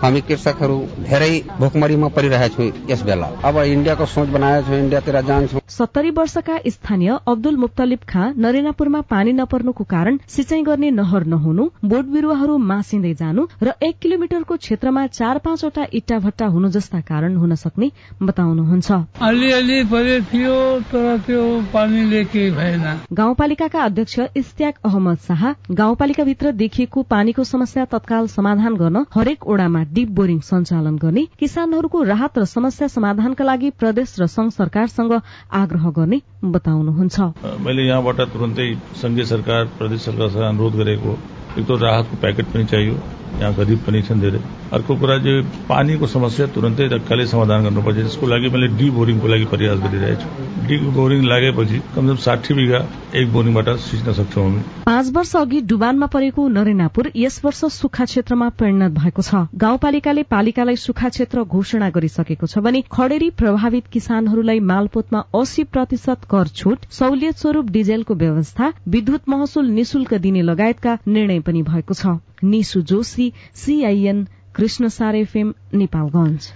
हामी 0.02 0.22
कृषकहरू 0.22 0.78
धेरै 1.04 1.32
भोकमरीमा 1.60 2.08
परिरहेका 2.16 2.48
छौँ 2.56 2.68
यस 2.90 3.02
बेला। 3.04 3.28
अब 3.44 3.58
इन्डियाको 3.60 4.06
सोच 4.06 4.28
बनाएका 4.30 4.68
छौँ 4.68 4.78
इन्डियातिर 4.80 5.22
जान्छौँ। 5.22 5.62
सत्तरी 5.70 6.12
वर्षका 6.12 6.58
स्थानीय 6.68 7.18
अब्दुल 7.28 7.58
मुक्तलिब 7.58 8.00
खाँ 8.10 8.34
नरेनापुरमा 8.38 9.02
पानी 9.10 9.32
नपर्नुको 9.34 9.84
कारण 9.86 10.20
सिंचाई 10.28 10.62
गर्ने 10.64 10.92
नहर 10.92 11.26
नहुनु 11.26 11.66
बोट 11.86 12.06
बिरूवाहरू 12.14 12.58
मासिँदै 12.70 13.14
जानु 13.14 13.48
र 13.64 13.74
एक 13.84 13.98
किलोमिटरको 14.02 14.56
क्षेत्रमा 14.58 15.06
चार 15.10 15.38
पाँचवटा 15.40 15.86
इट्टा 15.94 16.20
भट्टा 16.20 16.46
हुनु 16.48 16.70
जस्ता 16.70 17.02
कारण 17.02 17.36
हुन 17.38 17.56
सक्ने 17.56 17.92
बताउनुहुन्छ। 18.22 18.92
अलिअलि 19.22 19.84
थियो 20.32 20.58
तर 20.92 21.18
त्यो 21.28 21.44
पानीले 21.74 22.24
केही 22.26 22.52
भएन। 22.52 22.86
गाउँपालिकाका 23.14 23.84
अध्यक्ष 23.84 24.20
इस्त्याक 24.36 24.76
अहमद 24.86 25.18
शाह 25.28 25.46
गाउँपालिकाभित्र 25.74 26.52
देखिएको 26.64 27.04
पानीको 27.10 27.39
समस्या 27.44 27.86
तत्काल 27.86 28.28
समाधान 28.28 28.76
गर्न 28.76 29.04
हरेक 29.16 29.48
ओडामा 29.48 29.82
डीप 29.94 30.10
बोरिङ 30.10 30.40
सञ्चालन 30.40 30.96
गर्ने 30.98 31.24
किसानहरूको 31.40 32.04
राहत 32.04 32.38
र 32.38 32.46
समस्या 32.46 32.88
समाधानका 32.88 33.44
लागि 33.46 33.70
प्रदेश 33.80 34.16
र 34.20 34.28
संघ 34.28 34.50
सरकारसँग 34.52 35.14
आग्रह 35.54 35.90
गर्ने 35.90 36.22
बताउनुहुन्छ। 36.44 37.20
मैले 37.62 37.88
यहाँबाट 37.88 38.22
तुरन्तै 38.34 38.70
संघीय 38.96 39.26
सरकार 39.26 39.66
प्रदेश 39.78 40.02
सरकारसँग 40.02 40.44
अनुरोध 40.44 40.74
गरेको 40.76 41.12
एक 41.58 41.66
त 41.66 41.82
राहतको 41.82 42.16
प्याकेट 42.22 42.46
पनि 42.46 42.66
चाहियो। 42.66 42.96
यहाँ 43.40 43.54
गरिब 43.56 43.80
पनि 43.88 44.02
छन् 44.02 44.22
धेरै। 44.22 44.40
अर्को 44.74 44.96
कुरा 45.02 45.18
चाहिँ 45.24 45.44
पानीको 45.70 46.08
समस्या 46.08 46.46
तुरन्तै 46.56 46.88
तत्कालै 46.90 47.26
समाधान 47.28 47.64
गर्नुपर्छ 47.64 47.98
यसको 48.00 48.28
लागि 48.28 48.50
मैले 48.54 48.68
डी 48.78 48.90
बोरिङको 48.98 49.28
लागि 49.28 49.46
प्रयास 49.54 49.80
गरिरहेको 49.86 50.22
छु 50.22 50.68
डी 50.68 50.78
बोरिङ 50.98 51.22
लागेपछि 51.26 51.78
कमसेकम 51.96 52.20
साठी 52.26 52.54
बिघा 52.54 52.80
एक 53.16 53.32
बोरिङबाट 53.34 53.70
सिच्न 53.86 54.14
सक्छौँ 54.20 54.44
हामी। 54.44 54.62
पाँच 54.86 55.12
वर्ष 55.16 55.36
अघि 55.36 55.62
डुबानमा 55.72 56.08
परेको 56.14 56.48
नरेनापुर 56.50 57.12
यस 57.16 57.42
वर्ष 57.46 57.64
सुक्खा 57.74 58.06
क्षेत्रमा 58.06 58.50
परिणत 58.60 58.92
भएको 59.00 59.22
छ। 59.22 59.42
गाउँपालिकाले 59.56 60.24
पालिकालाई 60.30 60.76
सुक्खा 60.78 61.10
क्षेत्र 61.10 61.44
घोषणा 61.44 61.90
गरिसकेको 61.90 62.48
छ 62.48 62.66
भने 62.68 62.84
खडेरी 62.92 63.30
प्रभावित 63.40 63.88
किसानहरूलाई 63.94 64.60
मालपोतमा 64.70 65.24
अस्सी 65.42 65.64
प्रतिशत 65.74 66.30
कर 66.32 66.48
छूट 66.56 66.90
सहुलियत 66.92 67.38
स्वरूप 67.38 67.70
डिजेलको 67.72 68.16
व्यवस्था 68.16 68.74
विद्युत 68.88 69.30
महसुल 69.30 69.70
निशुल्क 69.80 70.14
दिने 70.20 70.42
लगायतका 70.44 70.98
निर्णय 71.08 71.40
पनि 71.42 71.62
भएको 71.64 71.94
छ। 71.94 72.20
निशु 72.44 72.82
जोशी 72.82 73.32
सीआईएन 73.56 74.26
कृष्णसार 74.56 75.16
एफएम 75.16 75.54
नेपालगंज 75.74 76.50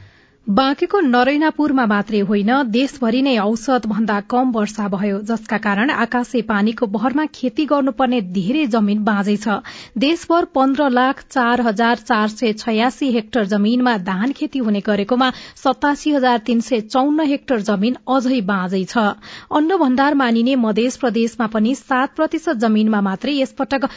बाँकेको 0.47 0.99
नरैनापुरमा 0.99 1.85
मात्रै 1.87 2.19
होइन 2.21 2.49
देशभरि 2.67 3.21
नै 3.21 3.35
औसत 3.39 3.85
भन्दा 3.87 4.19
कम 4.27 4.49
वर्षा 4.51 4.87
भयो 4.87 5.19
जसका 5.21 5.57
कारण 5.57 5.89
आकाशे 5.89 6.41
पानीको 6.49 6.87
बहरमा 6.95 7.25
खेती 7.27 7.65
गर्नुपर्ने 7.65 8.19
धेरै 8.29 8.65
जमीन 8.73 9.03
बाँझै 9.03 9.35
छ। 9.37 9.55
देशभर 9.97 10.45
पन्ध्र 10.51 10.89
लाख 10.89 11.21
चार 11.27 11.61
हजार 11.61 11.95
चार 12.01 12.27
सय 12.29 12.53
छयासी 12.55 13.11
हेक्टर 13.11 13.45
जमीनमा 13.53 13.93
धान 14.01 14.31
खेती 14.31 14.59
हुने 14.59 14.81
गरेकोमा 14.81 15.29
सतासी 15.63 16.11
हजार 16.11 16.43
तीन 16.45 16.59
सय 16.61 16.81
चौन्न 16.89 17.27
हेक्टर 17.31 17.61
जमीन 17.61 17.95
अझै 18.09 18.41
बाँझै 18.43 18.83
छ। 18.85 19.05
अन्न 19.53 19.77
भण्डार 19.77 20.13
मानिने 20.15 20.55
मध्य 20.57 20.89
प्रदेशमा 20.99 21.47
पनि 21.55 21.73
सात 21.77 22.15
प्रतिशत 22.15 22.61
जमीनमा 22.65 23.01
मात्रै 23.01 23.37
यसपटक 23.37 23.87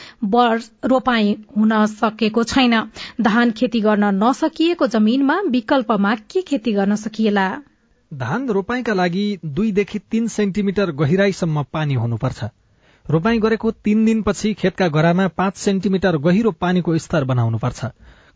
रोपाई 0.87 1.37
हुन 1.59 1.75
सकेको 1.97 2.47
छैन। 2.47 2.81
धान 3.23 3.51
खेती 3.59 3.81
गर्न 3.83 4.15
नसकिएको 4.23 4.93
जमीनमा 4.97 5.41
विकल्पमा 5.51 6.15
के 6.37 6.43
खेती 6.43 6.73
गर्न 6.73 6.97
सकिएला? 6.97 7.47
धान 8.15 8.49
रोपाईका 8.49 8.95
लागि 8.95 9.39
दुईदेखि 9.45 9.99
तीन 9.99 10.27
सेन्टिमिटर 10.29 10.91
गहिराईसम्म 10.91 11.63
पानी 11.73 11.95
हुनुपर्छ। 11.95 12.45
रोपाई 13.05 13.39
गरेको 13.39 13.71
तीन 13.71 14.05
दिनपछि 14.05 14.55
खेतका 14.55 14.89
गरामा 14.89 15.29
पाँच 15.29 15.57
सेन्टिमिटर 15.57 16.17
गहिरो 16.17 16.51
पानीको 16.51 16.99
स्तर 16.99 17.25
बनाउनुपर्छ। 17.25 17.85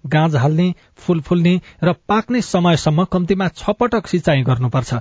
गाँज 0.06 0.36
हाल्ने 0.36 0.74
फूल 0.96 1.20
फुल्ने 1.20 1.60
र 1.84 1.92
पाक्ने 2.08 2.40
समयसम्म 2.42 3.04
कम्तीमा 3.04 3.48
छ 3.48 3.70
पटक 3.70 4.06
सिंचाई 4.06 4.42
गर्नुपर्छ। 4.42 4.94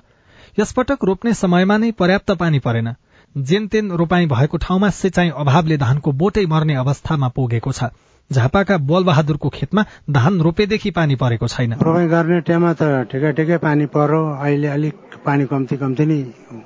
यसपटक 0.59 1.03
रोप्ने 1.03 1.33
समयमा 1.33 1.77
नै 1.77 1.91
पर्याप्त 1.91 2.31
पानी 2.31 2.59
परेन। 2.59 2.93
जेनतेन 3.35 3.91
रोपाई 3.91 4.25
भएको 4.25 4.57
ठाउँमा 4.57 4.89
सिंचाई 4.89 5.29
अभावले 5.37 5.77
धानको 5.77 6.11
बोटै 6.11 6.45
मर्ने 6.45 6.75
अवस्थामा 6.75 7.27
पुगेको 7.29 7.71
छ। 7.71 7.89
झापाका 8.31 8.77
बलबहादुरको 8.77 9.49
खेतमा 9.49 9.83
धान 10.09 10.39
रोपेदेखि 10.41 10.91
पानी 10.91 11.15
परेको 11.15 11.47
छैन। 11.47 11.73
रोपाई 11.81 12.07
गर्ने 12.07 12.39
टाइममा 12.41 12.73
त 12.73 13.09
ठिकै 13.09 13.31
ठिकै 13.33 13.57
पानी 13.57 13.85
पर्यो। 13.89 14.21
अहिले 14.37 14.67
अलिक 14.67 14.95
पानी 15.25 15.45
कम्ती 15.45 15.77
कम्ती 15.77 16.05
नै 16.05 16.19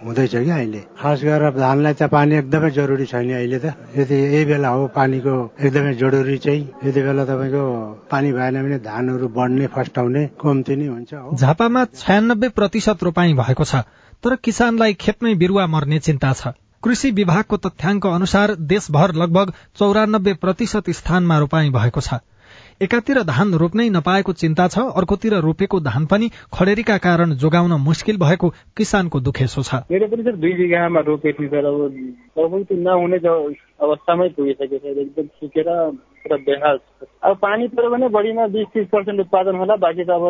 हुँदैछ 0.04 0.36
कि 0.36 0.50
अहिले। 0.50 0.82
खास 1.00 1.24
गरेर 1.24 1.56
धानलाई 1.56 1.94
त 1.94 2.04
पानी 2.12 2.36
एकदमै 2.36 2.72
जरुरी 2.72 3.06
छैन 3.06 3.32
अहिले 3.32 3.60
त। 3.60 3.76
यदि 3.96 4.16
यही 4.16 4.46
बेला 4.46 4.70
हो 4.76 4.88
पानीको 4.92 5.36
एकदमै 5.56 5.94
जरुरी 5.96 6.38
चाहिँ। 6.38 6.64
यति 6.84 7.02
बेला 7.02 7.24
तपाईँको 7.26 7.64
पानी 8.12 8.32
भएन 8.34 8.56
भने 8.64 8.78
धानहरू 8.84 9.28
बढ्ने 9.32 9.68
फस्टाउने 9.72 10.24
कम्ती 10.36 10.76
नै 10.76 10.88
हुन्छ 10.88 11.12
झापामा 11.40 11.86
छयानब्बे 11.96 12.50
प्रतिशत 12.50 13.04
रोपाई 13.04 13.34
भएको 13.34 13.64
छ। 13.64 13.88
तर 14.24 14.36
किसानलाई 14.44 14.94
खेतमै 15.00 15.34
बिरुवा 15.36 15.66
मर्ने 15.68 16.00
चिन्ता 16.02 16.34
छ। 16.34 16.54
कृषि 16.84 17.10
विभागको 17.14 17.58
तथ्याङ्क 17.64 18.06
अनुसार 18.10 18.56
देशभर 18.70 19.14
लगभग 19.16 19.52
चौरानब्बे 19.78 20.34
प्रतिशत 20.42 20.90
स्थानमा 20.92 21.40
रोपाई 21.40 21.70
भएको 21.72 22.02
छ। 22.02 22.20
एकातिर 22.82 23.22
धान 23.24 23.54
रोप्नै 23.54 23.88
नपाएको 23.90 24.34
चिन्ता 24.34 24.68
छ 24.68 24.84
अर्कोतिर 25.00 25.34
रोपेको 25.42 25.80
धान 25.82 26.06
पनि 26.06 26.30
खडेरीका 26.54 26.98
कारण 27.06 27.34
जोगाउन 27.44 27.74
मुस्किल 27.82 28.18
भएको 28.18 28.50
किसानको 28.78 29.20
दुखेसो 29.20 29.64
छ। 29.64 29.80
मेरो 29.92 30.08
पनि 30.08 30.24
सर 30.24 30.36
दुई 30.38 30.54
बिघामा 30.54 31.00
रोपेको 31.08 31.48
तर 31.48 31.66
अब 31.66 32.66
नहुने 32.80 33.18
अवस्थामै 33.18 34.28
पुगिसकेको 34.30 34.78
छ 34.78 34.98
एकदम 34.98 35.28
सुकेर 35.40 35.70
पुरा 36.24 36.38
बेहाल 36.48 36.80
अब 37.24 37.38
पानी 37.38 37.68
पऱ्यो 37.68 37.90
भने 37.90 38.10
बढीमा 38.10 38.48
बिस 38.58 38.68
तिस 38.74 38.88
पर्सेन्ट 38.92 39.20
उत्पादन 39.20 39.56
होला 39.56 39.76
बाँकी 39.86 40.04
त 40.04 40.10
अब 40.10 40.26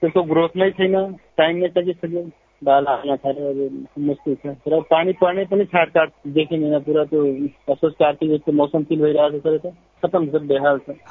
त्यसको 0.00 0.22
ग्रोथ 0.32 0.56
नै 0.56 0.70
छैन 0.78 0.94
टाइम 1.38 1.56
नै 1.56 1.68
सकिसक्यो। 1.78 2.22
बाल 2.62 2.86
हाल्न 2.88 3.16
थाल्यो 3.16 3.48
अब 3.48 3.86
मुस्किल 3.98 4.34
छ 4.36 4.54
र 4.68 4.80
पानी 4.90 5.12
पर्ने 5.12 5.44
पनि 5.44 5.64
छाटकाट 5.64 6.12
देखिँदैन 6.28 6.78
पुरा 6.80 7.04
त्यो 7.04 7.22
असोज 7.68 7.92
कार्तिक 7.94 8.30
जस्तो 8.30 8.52
मौसम 8.52 8.82
फिल 8.84 9.00
भइरहेको 9.00 9.38
छ 9.40 9.46
त 9.46 9.46
बेहाल 9.46 9.72
छ 9.97 9.97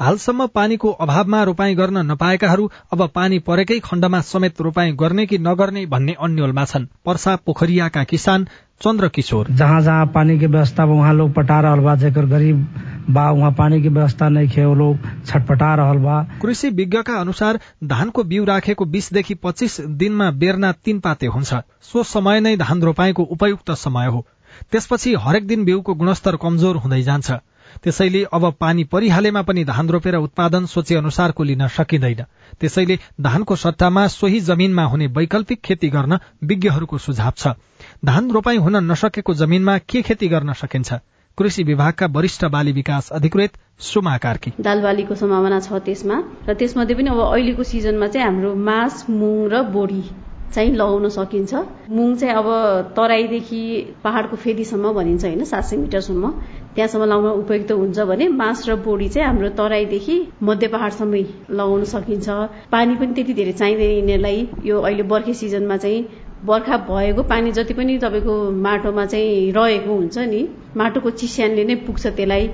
हालसम्म 0.02 0.48
पानीको 0.48 0.92
अभावमा 0.92 1.44
रोपाई 1.44 1.76
गर्न 1.76 1.98
नपाएकाहरू 2.12 2.70
अब 2.94 3.08
पानी 3.08 3.40
परेकै 3.40 3.80
खण्डमा 3.80 4.22
समेत 4.22 4.62
रोपाई 4.62 4.92
गर्ने 4.92 5.26
कि 5.26 5.38
नगर्ने 5.38 5.86
भन्ने 5.86 6.16
अन्यलमा 6.20 6.66
छन्। 6.66 6.86
पर्सा 7.06 7.36
पोखरियाका 7.36 8.04
किसान 8.04 8.48
चन्द्र 8.84 9.08
किशोर। 9.08 9.48
जहाँ 9.50 9.82
जहाँ 9.82 10.06
पानी 10.06 10.40
की 10.40 10.46
व्यवस्था 10.46 10.84
वहाँ 10.84 11.14
लोग 11.14 11.34
पटा 11.34 11.60
रहल 11.60 11.80
बा। 11.80 11.96
जेकर 11.96 12.26
गरीब 12.26 12.68
बा 13.10 13.32
वहाँ 13.32 13.52
पानी 13.52 13.82
की 13.82 13.90
व्यवस्था 13.90 14.30
नहीं 14.30 14.50
खे 14.50 14.64
लोग 14.76 14.98
छटपटा 15.26 15.76
रहल 15.76 15.98
बा। 15.98 16.24
कृषि 16.42 16.70
विज्ञका 16.70 17.14
अनुसार 17.14 17.60
धानको 17.84 18.24
बिउ 18.24 18.46
राखेको 18.46 18.86
बीसदेखि 18.86 19.34
पच्चिस 19.34 19.82
दिनमा 19.82 20.32
बेर्ना 20.32 20.72
तीन 20.72 21.00
पाते 21.00 21.28
हुन्छ। 21.28 21.54
सो 21.82 22.04
समय 22.04 22.40
नै 22.40 22.58
धान 22.58 22.82
रोपाईको 22.82 23.24
उपयुक्त 23.24 23.72
समय 23.72 24.08
हो। 24.08 24.26
त्यसपछि 24.72 25.16
हरेक 25.16 25.48
दिन 25.48 25.66
बिउको 25.66 25.94
गुणस्तर 25.94 26.36
कमजोर 26.36 26.76
हुँदै 26.76 27.02
जान्छ। 27.02 27.32
त्यसैले 27.84 28.24
अब 28.34 28.54
पानी 28.60 28.84
परिहालेमा 28.84 29.42
पनि 29.42 29.64
धान 29.64 29.90
रोपेर 29.90 30.16
उत्पादन 30.16 30.66
सोचे 30.66 30.96
अनुसारको 30.96 31.44
लिन 31.44 31.68
सकिँदैन। 31.68 32.24
त्यसैले 32.60 33.00
धानको 33.22 33.56
सट्टामा 33.56 34.08
सोही 34.08 34.40
जमीनमा 34.40 34.84
हुने 34.84 35.08
वैकल्पिक 35.08 35.62
खेती 35.62 35.90
गर्न 35.90 36.20
विज्ञहरूको 36.44 36.98
सुझाव 36.98 37.34
छ। 37.38 37.48
धान 38.06 38.32
रोपाई 38.32 38.58
हुन 38.58 38.76
नसकेको 38.92 39.34
जमीनमा 39.34 39.78
के 39.78 40.02
खेती 40.02 40.28
गर्न 40.28 40.54
सकिन्छ? 40.54 40.94
कृषि 41.38 41.64
विभागका 41.64 42.06
वरिष्ठ 42.06 42.46
बाली 42.46 42.72
विकास 42.72 43.10
अधिकृत 43.10 43.58
सुमा 43.80 44.18
कार्की। 44.18 44.52
दाल 44.62 44.82
बालीको 44.82 45.16
सम्भावना 45.16 45.60
छ 45.60 45.82
त्यसमा 45.86 46.18
र 46.50 46.54
त्यसमध्ये 46.54 46.96
पनि 46.96 47.10
अब 47.10 47.20
अहिलेको 47.20 47.64
सिजनमा 47.64 48.08
चाहिँ 48.08 48.28
हाम्रो 48.28 48.56
मास 48.56 49.06
मुङ 49.10 49.36
र 49.50 49.62
बोडी 49.70 50.02
चाहिँ 50.54 50.72
लगाउन 50.74 51.10
सकिन्छ। 51.10 51.54
मुङ 51.90 52.16
चाहिँ 52.16 52.36
अब 52.36 52.48
तराईदेखि 52.98 53.62
पहाड़को 54.04 54.36
फेदीसम्म 54.44 54.94
भनिन्छ 54.94 55.24
होइन 55.26 55.44
सात 55.44 55.64
सय 55.64 55.78
मिटरसम्म। 55.78 56.32
त्यहाँसम्म 56.76 57.06
लाउन 57.06 57.26
उपयुक्त 57.32 57.72
हुन्छ 57.72 58.00
भने 58.10 58.28
मास 58.42 58.64
र 58.70 58.76
बोडी 58.86 59.08
चाहिँ 59.10 59.28
हाम्रो 59.28 59.50
तराईदेखि 59.60 60.16
मध्य 60.44 60.68
पहाड़सम्मै 60.68 61.24
लगाउन 61.52 61.84
सकिन्छ। 61.94 62.30
पानी 62.72 62.96
पनि 62.96 63.14
त्यति 63.14 63.34
धेरै 63.34 63.52
चाहिँदैन 63.52 63.92
यिनीहरूलाई। 63.92 64.48
यो 64.66 64.80
अहिले 64.80 65.04
बर्खे 65.12 65.34
सिजनमा 65.34 65.78
चाहिँ 65.78 66.06
बर्खा 66.46 66.78
भएको 66.88 67.24
पानी 67.24 67.52
जति 67.52 67.74
पनि 67.74 67.98
तपाईँको 67.98 68.34
माटोमा 68.66 69.06
चाहिँ 69.06 69.52
रहेको 69.52 69.92
हुन्छ 69.94 70.18
नि 70.34 70.42
माटोको 70.78 71.10
चिस्यानले 71.22 71.64
नै 71.66 71.76
पुग्छ 71.88 72.06
त्यसलाई। 72.08 72.50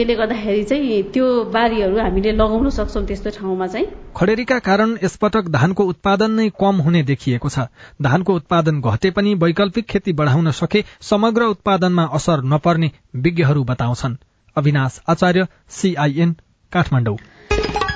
त्यसले 0.00 0.14
गर्दाखेरि 0.16 0.62
चाहिँ 0.64 1.02
त्यो 1.12 1.26
बारीहरू 1.52 1.96
हामीले 1.98 2.32
लगाउन 2.32 2.68
सक्छौँ 2.72 3.04
त्यस्तो 3.04 3.30
ठाउँमा 3.30 3.66
चाहिँ। 3.66 3.86
खडेरीका 4.16 4.58
कारण 4.58 4.96
यसपटक 5.04 5.48
धानको 5.52 5.84
उत्पादन 5.84 6.30
नै 6.32 6.48
कम 6.56 6.80
हुने 6.80 7.02
देखिएको 7.04 7.48
छ। 7.48 7.68
धानको 8.00 8.34
उत्पादन 8.34 8.80
घटे 8.80 9.10
पनि 9.10 9.34
वैकल्पिक 9.34 9.84
खेती 9.86 10.12
बढ़ाउन 10.12 10.50
सके 10.56 10.84
समग्र 11.04 11.52
उत्पादनमा 11.54 12.04
असर 12.12 12.44
नपर्ने 12.44 12.90
विज्ञहरू 13.14 13.64
बताउँछन्। 13.64 14.16
अविनाश 14.56 15.00
आचार्य 15.08 15.46
सीआईएन 15.70 16.32
काठमाडौँ। 16.72 17.16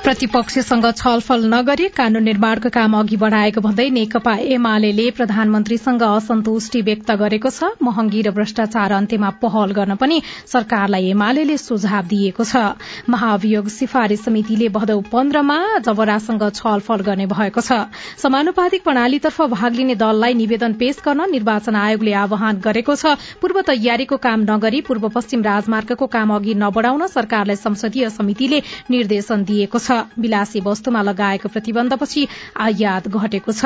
प्रतिपक्षसँग 0.05 0.85
छलफल 0.97 1.45
नगरी 1.49 1.87
कानून 1.97 2.23
निर्माणको 2.25 2.69
काम 2.69 2.97
अघि 2.97 3.17
बढ़ाएको 3.17 3.61
भन्दै 3.65 3.89
नेकपा 3.91 4.35
एमाले 4.53 5.09
प्रधानमन्त्रीसँग 5.17 6.03
असन्तुष्टि 6.05 6.81
व्यक्त 6.85 7.11
गरेको 7.17 7.49
छ। 7.49 7.73
महँगी 7.81 8.21
र 8.21 8.31
भ्रष्टाचार 8.37 8.93
अन्त्यमा 8.93 9.31
पहल 9.41 9.73
गर्न 9.73 9.95
पनि 9.97 10.21
सरकारलाई 10.45 11.09
एमाले 11.11 11.57
सुझाव 11.57 12.05
दिएको 12.05 12.45
छ। 12.45 12.77
महाभियोग 13.09 13.69
सिफारिश 13.73 14.21
समितिले 14.21 14.69
भदौ 14.77 15.01
पन्ध्रमा 15.09 15.57
जबरासँग 15.81 16.45
छलफल 16.53 17.01
गर्ने 17.01 17.27
भएको 17.33 17.65
छ। 17.65 17.89
समानुपातिक 18.21 18.85
प्रणालीतर्फ 18.85 19.41
भाग 19.57 19.73
लिने 19.73 19.95
दललाई 19.97 20.35
निवेदन 20.35 20.73
पेश 20.77 21.01
गर्न 21.01 21.31
निर्वाचन 21.33 21.77
आयोगले 21.77 22.13
आह्वान 22.13 22.61
गरेको 22.61 22.95
छ। 22.95 23.17
पूर्व 23.41 23.61
तयारीको 23.73 24.21
काम 24.21 24.45
नगरी 24.53 24.85
पूर्व 24.85 25.09
पश्चिम 25.17 25.49
राजमार्गको 25.49 26.07
काम 26.13 26.37
अघि 26.37 26.55
नबढ़ाउन 26.61 27.07
सरकारलाई 27.09 27.57
संसदीय 27.57 28.09
समितिले 28.13 28.63
निर्देशन 28.91 29.49
दिएको 29.49 29.85
विलासी 30.19 30.61
वस्तुमा 30.61 31.03
लगाएको 31.03 31.49
प्रतिबन्धपछि 31.49 32.27
आयात 32.59 33.09
घटेको 33.11 33.53
छ 33.53 33.65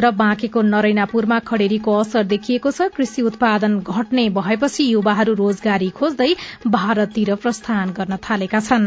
र 0.00 0.10
बाँकेको 0.16 0.62
नरैनापुरमा 0.64 1.38
खडेरीको 1.48 1.92
असर 1.96 2.24
देखिएको 2.26 2.70
छ। 2.70 2.88
कृषि 2.96 3.22
उत्पादन 3.22 3.78
घट्ने 3.80 4.28
भएपछि 4.32 4.84
युवाहरू 4.92 5.34
रोजगारी 5.34 5.90
खोज्दै 5.92 6.30
भारततिर 6.68 7.34
प्रस्थान 7.36 7.90
गर्न 7.92 8.16
थालेका 8.20 8.60
छन्। 8.60 8.86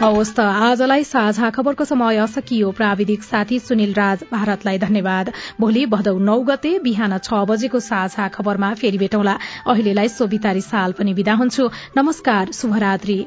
त 0.00 0.40
आजलाई 0.40 1.04
साझा 1.04 1.50
खबरको 1.50 1.84
समय 1.84 2.26
सकियो 2.26 2.70
प्राविधिक 2.72 3.22
साथी 3.22 3.58
सुनिल 3.60 3.92
राज 3.94 4.24
भारतलाई 4.32 4.78
धन्यवाद। 4.78 5.32
भोलि 5.60 5.84
भदौ 5.86 6.16
नौ 6.20 6.38
गते 6.48 6.78
बिहान 6.78 7.18
छ 7.18 7.44
बजेको 7.44 7.80
साझा 7.80 8.28
खबरमा 8.28 8.72
फेरि 8.74 8.98
भेटौँला। 8.98 9.38
अहिलेलाई 9.68 10.08
सोभितारी 10.10 10.60
साल 10.62 10.92
पनि 10.92 11.12
विदा 11.12 11.34
हुन्छु। 11.34 11.70
नमस्कार 11.96 12.52
शुभरात्री। 12.52 13.18